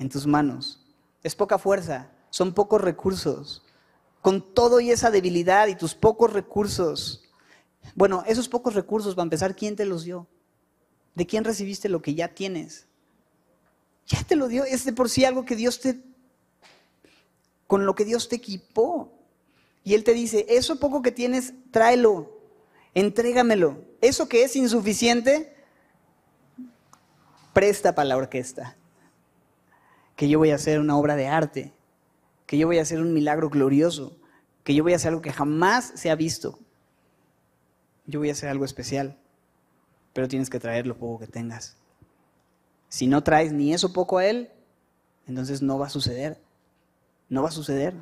[0.00, 0.84] en tus manos?
[1.22, 3.62] Es poca fuerza, son pocos recursos.
[4.20, 7.22] Con todo y esa debilidad y tus pocos recursos.
[7.94, 10.26] Bueno, esos pocos recursos, va a empezar, ¿quién te los dio?
[11.14, 12.88] ¿De quién recibiste lo que ya tienes?
[14.08, 16.02] Ya te lo dio, es de por sí algo que Dios te,
[17.68, 19.12] con lo que Dios te equipó.
[19.84, 22.40] Y Él te dice, eso poco que tienes, tráelo,
[22.94, 23.84] entrégamelo.
[24.00, 25.54] Eso que es insuficiente,
[27.58, 28.76] presta para la orquesta.
[30.14, 31.72] Que yo voy a hacer una obra de arte,
[32.46, 34.16] que yo voy a hacer un milagro glorioso,
[34.62, 36.60] que yo voy a hacer algo que jamás se ha visto.
[38.06, 39.18] Yo voy a hacer algo especial,
[40.12, 41.76] pero tienes que traer lo poco que tengas.
[42.88, 44.52] Si no traes ni eso poco a Él,
[45.26, 46.40] entonces no va a suceder.
[47.28, 47.96] No va a suceder.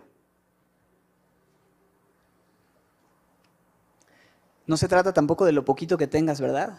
[4.66, 6.78] No se trata tampoco de lo poquito que tengas, ¿verdad?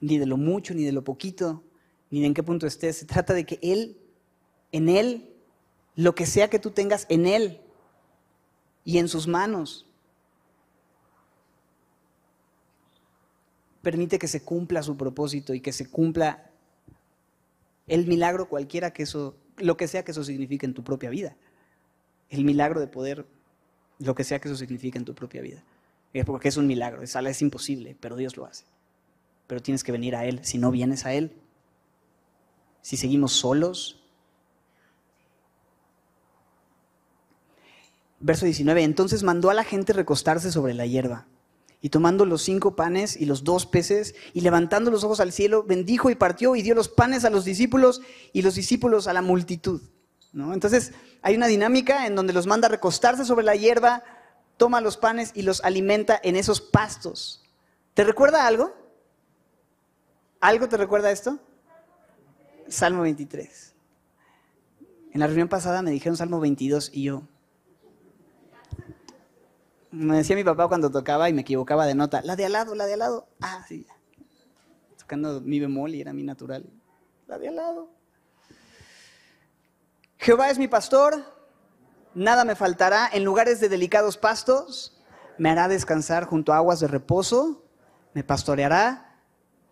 [0.00, 1.62] Ni de lo mucho, ni de lo poquito,
[2.10, 2.96] ni de en qué punto estés.
[2.98, 3.98] Se trata de que Él,
[4.72, 5.30] en Él,
[5.94, 7.60] lo que sea que tú tengas en Él
[8.84, 9.86] y en sus manos,
[13.82, 16.50] permite que se cumpla su propósito y que se cumpla
[17.86, 21.36] el milagro cualquiera que eso, lo que sea que eso signifique en tu propia vida.
[22.28, 23.26] El milagro de poder,
[24.00, 25.62] lo que sea que eso signifique en tu propia vida.
[26.24, 28.64] Porque es un milagro, es, es imposible, pero Dios lo hace.
[29.46, 30.40] Pero tienes que venir a Él.
[30.42, 31.32] Si no vienes a Él,
[32.86, 34.00] si seguimos solos.
[38.20, 41.26] Verso 19, entonces mandó a la gente recostarse sobre la hierba
[41.80, 45.64] y tomando los cinco panes y los dos peces, y levantando los ojos al cielo,
[45.64, 49.20] bendijo y partió y dio los panes a los discípulos y los discípulos a la
[49.20, 49.82] multitud.
[50.32, 50.54] ¿no?
[50.54, 54.04] Entonces hay una dinámica en donde los manda a recostarse sobre la hierba,
[54.58, 57.42] toma los panes y los alimenta en esos pastos.
[57.94, 58.76] ¿Te recuerda algo?
[60.38, 61.40] ¿Algo te recuerda esto?
[62.68, 63.74] Salmo 23.
[65.12, 67.22] En la reunión pasada me dijeron Salmo 22 y yo,
[69.90, 72.74] me decía mi papá cuando tocaba y me equivocaba de nota, la de al lado,
[72.74, 73.28] la de al lado.
[73.40, 73.86] Ah, sí.
[74.98, 76.68] Tocando mi bemol y era mi natural.
[77.26, 77.90] La de al lado.
[80.18, 81.24] Jehová es mi pastor,
[82.14, 83.08] nada me faltará.
[83.12, 85.00] En lugares de delicados pastos,
[85.38, 87.64] me hará descansar junto a aguas de reposo,
[88.12, 89.22] me pastoreará,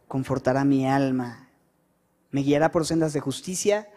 [0.08, 1.43] confortará mi alma,
[2.34, 3.88] me guiará por sendas de justicia,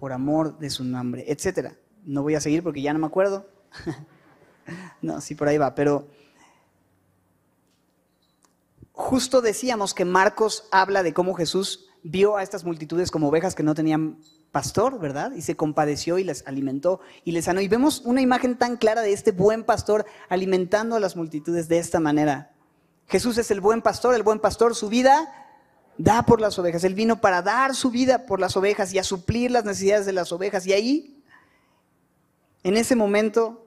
[0.00, 1.74] por amor de su nombre, etc.
[2.06, 3.46] No voy a seguir porque ya no me acuerdo.
[5.02, 6.06] No, sí, por ahí va, pero
[8.92, 13.64] justo decíamos que Marcos habla de cómo Jesús vio a estas multitudes como ovejas que
[13.64, 14.20] no tenían
[14.52, 15.32] pastor, ¿verdad?
[15.32, 17.60] Y se compadeció y les alimentó y les sanó.
[17.60, 21.78] Y vemos una imagen tan clara de este buen pastor alimentando a las multitudes de
[21.78, 22.54] esta manera.
[23.08, 25.41] Jesús es el buen pastor, el buen pastor, su vida
[25.98, 26.84] da por las ovejas.
[26.84, 30.12] Él vino para dar su vida por las ovejas y a suplir las necesidades de
[30.12, 30.66] las ovejas.
[30.66, 31.22] Y ahí,
[32.62, 33.66] en ese momento,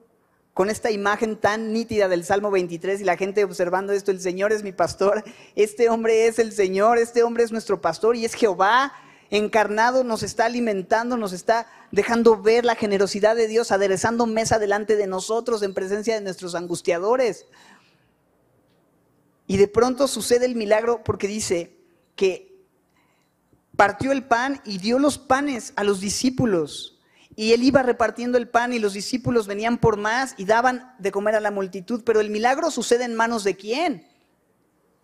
[0.54, 4.52] con esta imagen tan nítida del Salmo 23 y la gente observando esto, el Señor
[4.52, 5.22] es mi pastor,
[5.54, 8.92] este hombre es el Señor, este hombre es nuestro pastor y es Jehová
[9.28, 14.96] encarnado, nos está alimentando, nos está dejando ver la generosidad de Dios, aderezando mesa delante
[14.96, 17.46] de nosotros en presencia de nuestros angustiadores.
[19.46, 21.75] Y de pronto sucede el milagro porque dice
[22.16, 22.66] que
[23.76, 26.98] partió el pan y dio los panes a los discípulos.
[27.36, 31.12] Y él iba repartiendo el pan y los discípulos venían por más y daban de
[31.12, 32.02] comer a la multitud.
[32.04, 34.08] Pero el milagro sucede en manos de quién?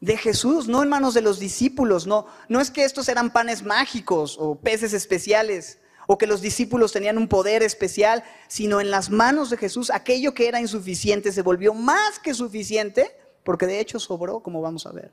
[0.01, 2.07] De Jesús, no en manos de los discípulos.
[2.07, 6.93] No, no es que estos eran panes mágicos o peces especiales o que los discípulos
[6.93, 11.43] tenían un poder especial, sino en las manos de Jesús aquello que era insuficiente se
[11.43, 15.13] volvió más que suficiente porque de hecho sobró, como vamos a ver.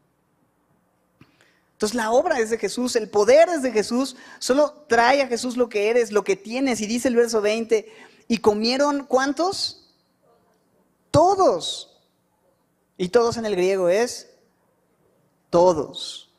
[1.80, 5.56] Entonces la obra es de Jesús, el poder es de Jesús, solo trae a Jesús
[5.56, 6.82] lo que eres, lo que tienes.
[6.82, 7.90] Y dice el verso 20,
[8.28, 9.90] ¿y comieron cuántos?
[11.10, 11.98] Todos.
[12.98, 14.30] Y todos en el griego es
[15.50, 16.34] todos.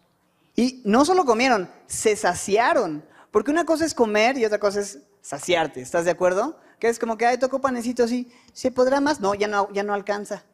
[0.57, 3.03] Y no solo comieron, se saciaron.
[3.31, 6.61] Porque una cosa es comer y otra cosa es saciarte, ¿estás de acuerdo?
[6.79, 9.21] Que es como que, ay, toco panecito así, ¿se podrá más?
[9.21, 10.45] No, ya no, ya no alcanza.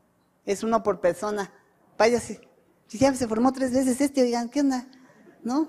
[0.44, 1.52] Es uno por persona.
[1.98, 2.45] Váyase.
[2.88, 4.86] Si ya se formó tres veces este, oigan, ¿qué onda?
[5.42, 5.68] ¿No?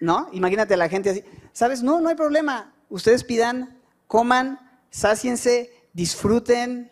[0.00, 0.28] ¿No?
[0.32, 1.24] Imagínate a la gente así.
[1.52, 1.82] ¿Sabes?
[1.82, 2.74] No, no hay problema.
[2.88, 4.58] Ustedes pidan, coman,
[4.90, 6.90] sáciense, disfruten,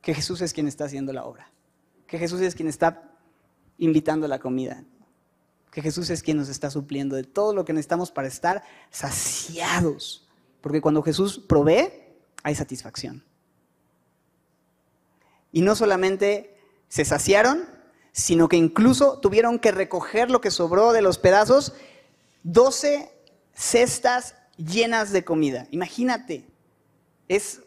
[0.00, 1.50] que Jesús es quien está haciendo la obra.
[2.06, 3.12] Que Jesús es quien está
[3.76, 4.84] invitando la comida.
[5.70, 10.26] Que Jesús es quien nos está supliendo de todo lo que necesitamos para estar saciados.
[10.62, 11.90] Porque cuando Jesús provee,
[12.42, 13.22] hay satisfacción.
[15.52, 16.57] Y no solamente
[16.88, 17.68] se saciaron,
[18.12, 21.74] sino que incluso tuvieron que recoger lo que sobró de los pedazos,
[22.42, 23.12] 12
[23.54, 25.66] cestas llenas de comida.
[25.70, 26.46] Imagínate,
[27.28, 27.60] es,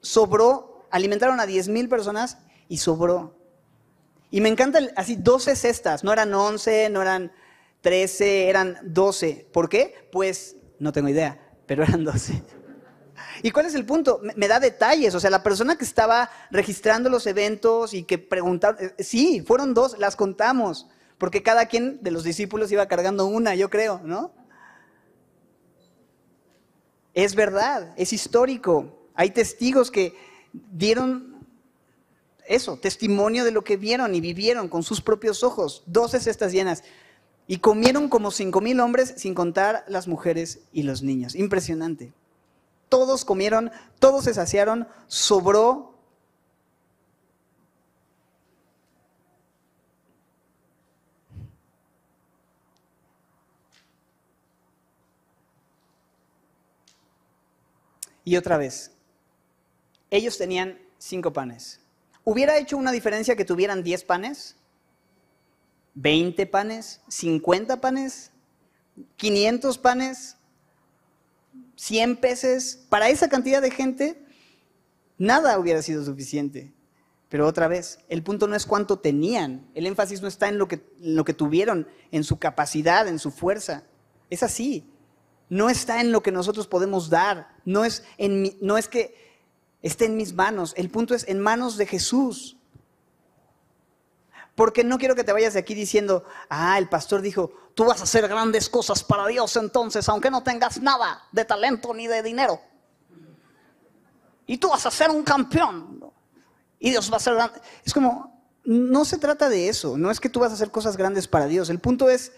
[0.00, 2.38] sobró, alimentaron a 10 mil personas
[2.68, 3.34] y sobró.
[4.30, 7.32] Y me encanta así 12 cestas, no eran 11, no eran
[7.80, 9.46] 13, eran 12.
[9.52, 10.08] ¿Por qué?
[10.12, 12.42] Pues no tengo idea, pero eran 12.
[13.42, 14.20] ¿Y cuál es el punto?
[14.36, 15.14] Me, da detalles.
[15.14, 19.74] O sea, la persona que estaba registrando los eventos y que preguntaron, eh, sí, fueron
[19.74, 20.86] dos, las contamos,
[21.18, 24.32] porque cada quien de los discípulos iba cargando una, yo creo, ¿no?
[27.14, 29.08] Es verdad, es histórico.
[29.14, 30.14] Hay testigos que
[30.52, 31.36] dieron
[32.46, 35.82] eso, testimonio de lo que vieron y vivieron con sus propios ojos.
[35.86, 36.84] Doce cestas llenas.
[37.48, 41.34] Y comieron como cinco mil hombres, sin contar las mujeres y los niños.
[41.34, 42.12] Impresionante.
[42.88, 45.94] Todos comieron, todos se saciaron, sobró.
[58.24, 58.90] Y otra vez,
[60.10, 61.80] ellos tenían cinco panes.
[62.24, 64.56] ¿Hubiera hecho una diferencia que tuvieran diez panes?
[65.96, 67.00] ¿20 panes?
[67.08, 68.32] ¿50 panes?
[69.18, 70.35] ¿500 panes?
[71.76, 74.26] 100 peces, para esa cantidad de gente,
[75.18, 76.72] nada hubiera sido suficiente.
[77.28, 80.68] Pero otra vez, el punto no es cuánto tenían, el énfasis no está en lo
[80.68, 83.84] que, lo que tuvieron, en su capacidad, en su fuerza.
[84.30, 84.90] Es así.
[85.48, 89.14] No está en lo que nosotros podemos dar, no es, en no es que
[89.80, 92.56] esté en mis manos, el punto es en manos de Jesús.
[94.56, 98.00] Porque no quiero que te vayas de aquí diciendo, ah, el pastor dijo, tú vas
[98.00, 102.22] a hacer grandes cosas para Dios entonces, aunque no tengas nada de talento ni de
[102.22, 102.58] dinero.
[104.46, 106.10] Y tú vas a ser un campeón.
[106.78, 107.60] Y Dios va a ser grande.
[107.84, 110.96] Es como, no se trata de eso, no es que tú vas a hacer cosas
[110.96, 111.68] grandes para Dios.
[111.68, 112.32] El punto es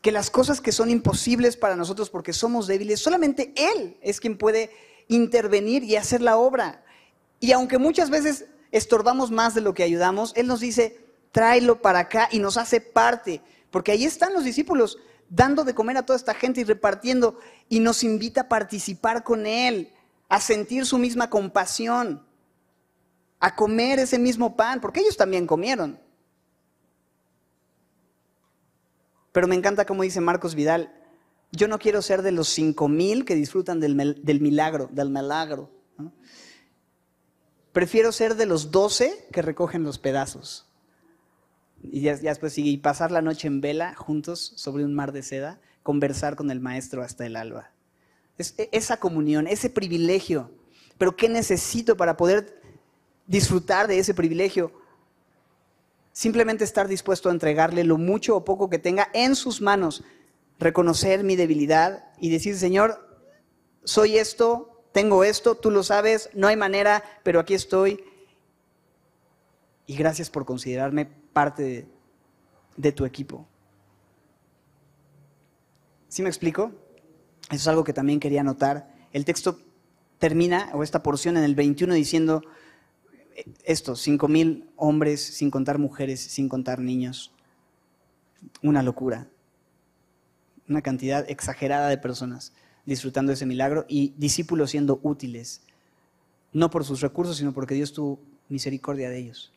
[0.00, 4.36] que las cosas que son imposibles para nosotros porque somos débiles, solamente Él es quien
[4.36, 4.72] puede
[5.06, 6.84] intervenir y hacer la obra.
[7.38, 11.01] Y aunque muchas veces estorbamos más de lo que ayudamos, Él nos dice,
[11.32, 13.40] tráelo para acá y nos hace parte.
[13.70, 17.80] Porque ahí están los discípulos dando de comer a toda esta gente y repartiendo y
[17.80, 19.92] nos invita a participar con Él,
[20.28, 22.24] a sentir su misma compasión,
[23.40, 25.98] a comer ese mismo pan, porque ellos también comieron.
[29.32, 30.92] Pero me encanta como dice Marcos Vidal,
[31.50, 35.70] yo no quiero ser de los cinco mil que disfrutan del, milagro, del milagro.
[37.72, 40.66] Prefiero ser de los doce que recogen los pedazos.
[41.82, 45.60] Y ya, después y pasar la noche en vela juntos sobre un mar de seda,
[45.82, 47.70] conversar con el maestro hasta el alba.
[48.38, 50.50] E, esa comunión, ese privilegio.
[50.98, 52.60] Pero ¿qué necesito para poder
[53.26, 54.72] disfrutar de ese privilegio?
[56.12, 60.04] Simplemente estar dispuesto a entregarle lo mucho o poco que tenga en sus manos,
[60.58, 63.08] reconocer mi debilidad y decir, Señor,
[63.82, 68.04] soy esto, tengo esto, tú lo sabes, no hay manera, pero aquí estoy.
[69.86, 71.86] Y gracias por considerarme parte
[72.76, 73.46] de, tu equipo.
[76.08, 76.72] ¿Sí me explico?
[77.44, 78.92] Eso es algo que también quería notar.
[79.12, 79.58] El texto
[80.18, 82.42] termina, o esta porción en el 21, diciendo
[83.64, 87.32] esto, cinco mil hombres, sin contar mujeres, sin contar niños.
[88.62, 89.28] Una locura.
[90.68, 92.52] Una cantidad exagerada de personas
[92.84, 95.62] disfrutando ese milagro y discípulos siendo útiles,
[96.52, 99.52] no por sus recursos, sino porque Dios tuvo misericordia de ellos.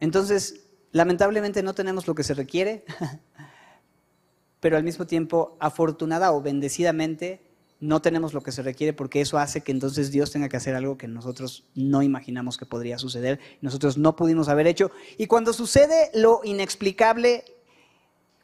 [0.00, 0.63] Entonces,
[0.94, 2.84] lamentablemente no tenemos lo que se requiere,
[4.60, 7.42] pero al mismo tiempo, afortunada o bendecidamente,
[7.80, 10.76] no tenemos lo que se requiere porque eso hace que entonces Dios tenga que hacer
[10.76, 14.92] algo que nosotros no imaginamos que podría suceder, nosotros no pudimos haber hecho.
[15.18, 17.44] Y cuando sucede lo inexplicable,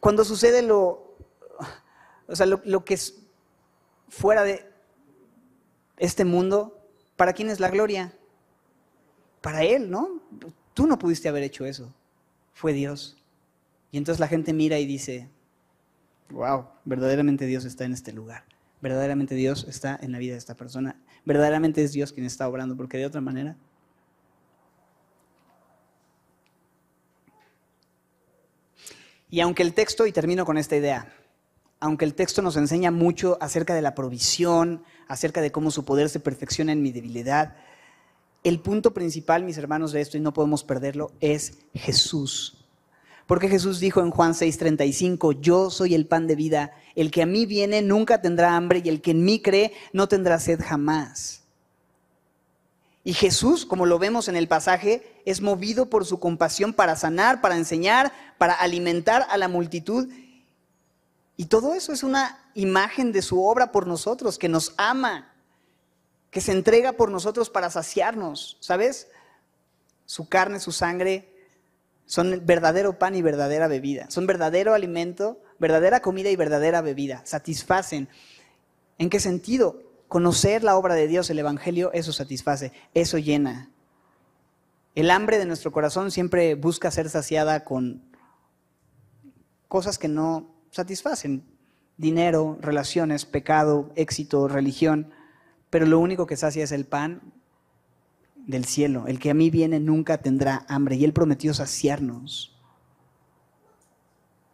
[0.01, 1.17] cuando sucede lo,
[2.27, 3.23] o sea, lo, que es
[4.09, 4.69] fuera de
[5.99, 6.85] este mundo,
[7.15, 8.13] ¿para quién es la gloria?
[9.41, 10.21] Para Él, ¿no?
[10.75, 11.95] Tú no pudiste haber hecho eso,
[12.53, 13.17] fue Dios.
[13.93, 15.29] Y entonces la gente mira y dice,
[16.31, 18.45] wow, verdaderamente Dios está en este lugar.
[18.81, 20.97] Verdaderamente Dios está en la vida de esta persona.
[21.25, 23.57] Verdaderamente es Dios quien está obrando, porque de otra manera.
[29.29, 31.13] Y aunque el texto, y termino con esta idea,
[31.79, 36.09] aunque el texto nos enseña mucho acerca de la provisión, acerca de cómo su poder
[36.09, 37.57] se perfecciona en mi debilidad,
[38.43, 42.57] el punto principal, mis hermanos, de esto, y no podemos perderlo, es Jesús.
[43.27, 47.27] Porque Jesús dijo en Juan 6:35, yo soy el pan de vida, el que a
[47.27, 51.45] mí viene nunca tendrá hambre y el que en mí cree no tendrá sed jamás.
[53.05, 57.41] Y Jesús, como lo vemos en el pasaje, es movido por su compasión para sanar,
[57.41, 60.09] para enseñar, para alimentar a la multitud.
[61.37, 65.30] Y todo eso es una imagen de su obra por nosotros, que nos ama,
[66.31, 69.09] que se entrega por nosotros para saciarnos, ¿sabes?
[70.07, 71.31] Su carne, su sangre
[72.07, 74.11] son verdadero pan y verdadera bebida.
[74.11, 77.23] Son verdadero alimento, verdadera comida y verdadera bebida.
[77.25, 78.09] Satisfacen.
[78.99, 79.83] ¿En qué sentido?
[80.09, 83.71] Conocer la obra de Dios, el Evangelio, eso satisface, eso llena.
[84.97, 88.03] El hambre de nuestro corazón siempre busca ser saciada con
[89.69, 91.45] cosas que no satisfacen.
[91.97, 95.13] Dinero, relaciones, pecado, éxito, religión.
[95.71, 97.33] Pero lo único que sacia es el pan
[98.37, 99.07] del cielo.
[99.07, 100.97] El que a mí viene nunca tendrá hambre.
[100.97, 102.57] Y Él prometió saciarnos.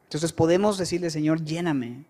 [0.05, 2.05] Entonces podemos decirle, Señor, lléname.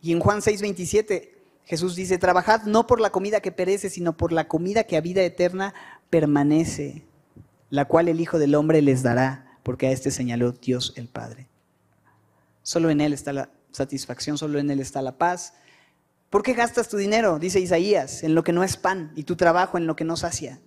[0.00, 1.32] Y en Juan 6:27
[1.64, 5.00] Jesús dice, trabajad no por la comida que perece, sino por la comida que a
[5.00, 5.74] vida eterna
[6.10, 7.04] permanece,
[7.70, 11.48] la cual el Hijo del Hombre les dará, porque a este señaló Dios el Padre.
[12.62, 15.54] Solo en Él está la satisfacción, solo en Él está la paz,
[16.32, 19.36] ¿Por qué gastas tu dinero, dice Isaías, en lo que no es pan y tu
[19.36, 20.62] trabajo en lo que no sacia?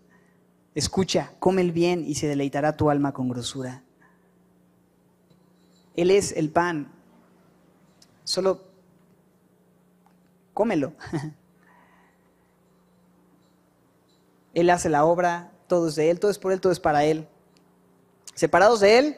[0.76, 3.84] Escucha, come el bien y se deleitará tu alma con grosura.
[5.96, 6.94] Él es el pan.
[8.24, 8.62] Solo
[10.54, 10.94] cómelo.
[14.54, 17.06] Él hace la obra, todo es de Él, todo es por Él, todo es para
[17.06, 17.28] Él.
[18.36, 19.18] Separados de Él,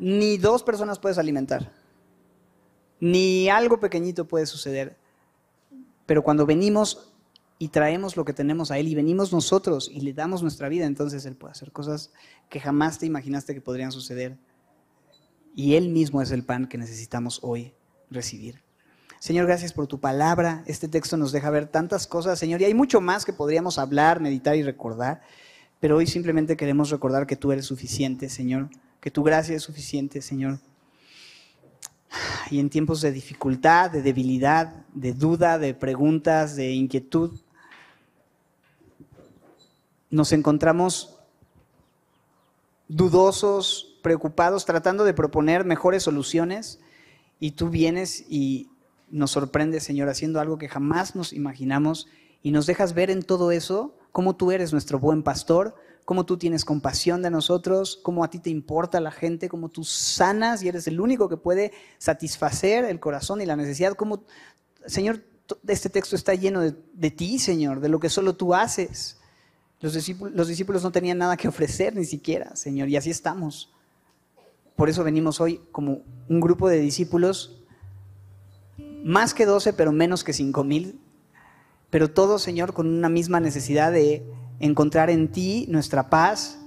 [0.00, 1.70] ni dos personas puedes alimentar,
[2.98, 4.96] ni algo pequeñito puede suceder.
[6.08, 7.12] Pero cuando venimos
[7.58, 10.86] y traemos lo que tenemos a Él y venimos nosotros y le damos nuestra vida,
[10.86, 12.12] entonces Él puede hacer cosas
[12.48, 14.38] que jamás te imaginaste que podrían suceder.
[15.54, 17.74] Y Él mismo es el pan que necesitamos hoy
[18.10, 18.62] recibir.
[19.20, 20.64] Señor, gracias por tu palabra.
[20.66, 24.18] Este texto nos deja ver tantas cosas, Señor, y hay mucho más que podríamos hablar,
[24.22, 25.20] meditar y recordar,
[25.78, 28.70] pero hoy simplemente queremos recordar que tú eres suficiente, Señor,
[29.02, 30.58] que tu gracia es suficiente, Señor
[32.50, 37.38] y en tiempos de dificultad, de debilidad, de duda, de preguntas, de inquietud,
[40.10, 41.18] nos encontramos
[42.88, 46.80] dudosos, preocupados, tratando de proponer mejores soluciones
[47.38, 48.70] y tú vienes y
[49.10, 52.08] nos sorprendes, Señor, haciendo algo que jamás nos imaginamos
[52.42, 55.74] y nos dejas ver en todo eso cómo tú eres nuestro buen pastor,
[56.08, 59.84] cómo tú tienes compasión de nosotros, cómo a ti te importa la gente, cómo tú
[59.84, 63.92] sanas y eres el único que puede satisfacer el corazón y la necesidad.
[63.92, 64.24] Cómo,
[64.86, 65.22] Señor,
[65.66, 69.18] este texto está lleno de, ti, Señor, de lo que solo tú haces.
[69.82, 73.70] Los discípulos, los discípulos no tenían nada que ofrecer ni siquiera, Señor, y así estamos.
[74.76, 77.60] Por eso venimos hoy como un grupo de discípulos,
[79.04, 80.98] más que doce, pero menos que cinco mil,
[81.90, 84.24] pero todos, Señor, con una misma necesidad de
[84.60, 86.58] encontrar en ti nuestra paz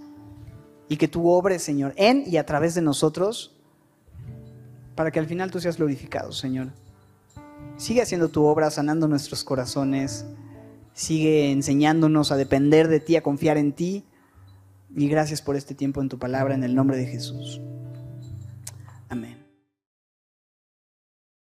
[0.88, 3.56] y que tú obres, Señor, en y a través de nosotros,
[4.96, 6.70] para que al final tú seas glorificado, Señor.
[7.78, 10.26] Sigue haciendo tu obra, sanando nuestros corazones,
[10.94, 14.04] sigue enseñándonos a depender de ti, a confiar en ti.
[14.94, 17.62] Y gracias por este tiempo en tu palabra, en el nombre de Jesús.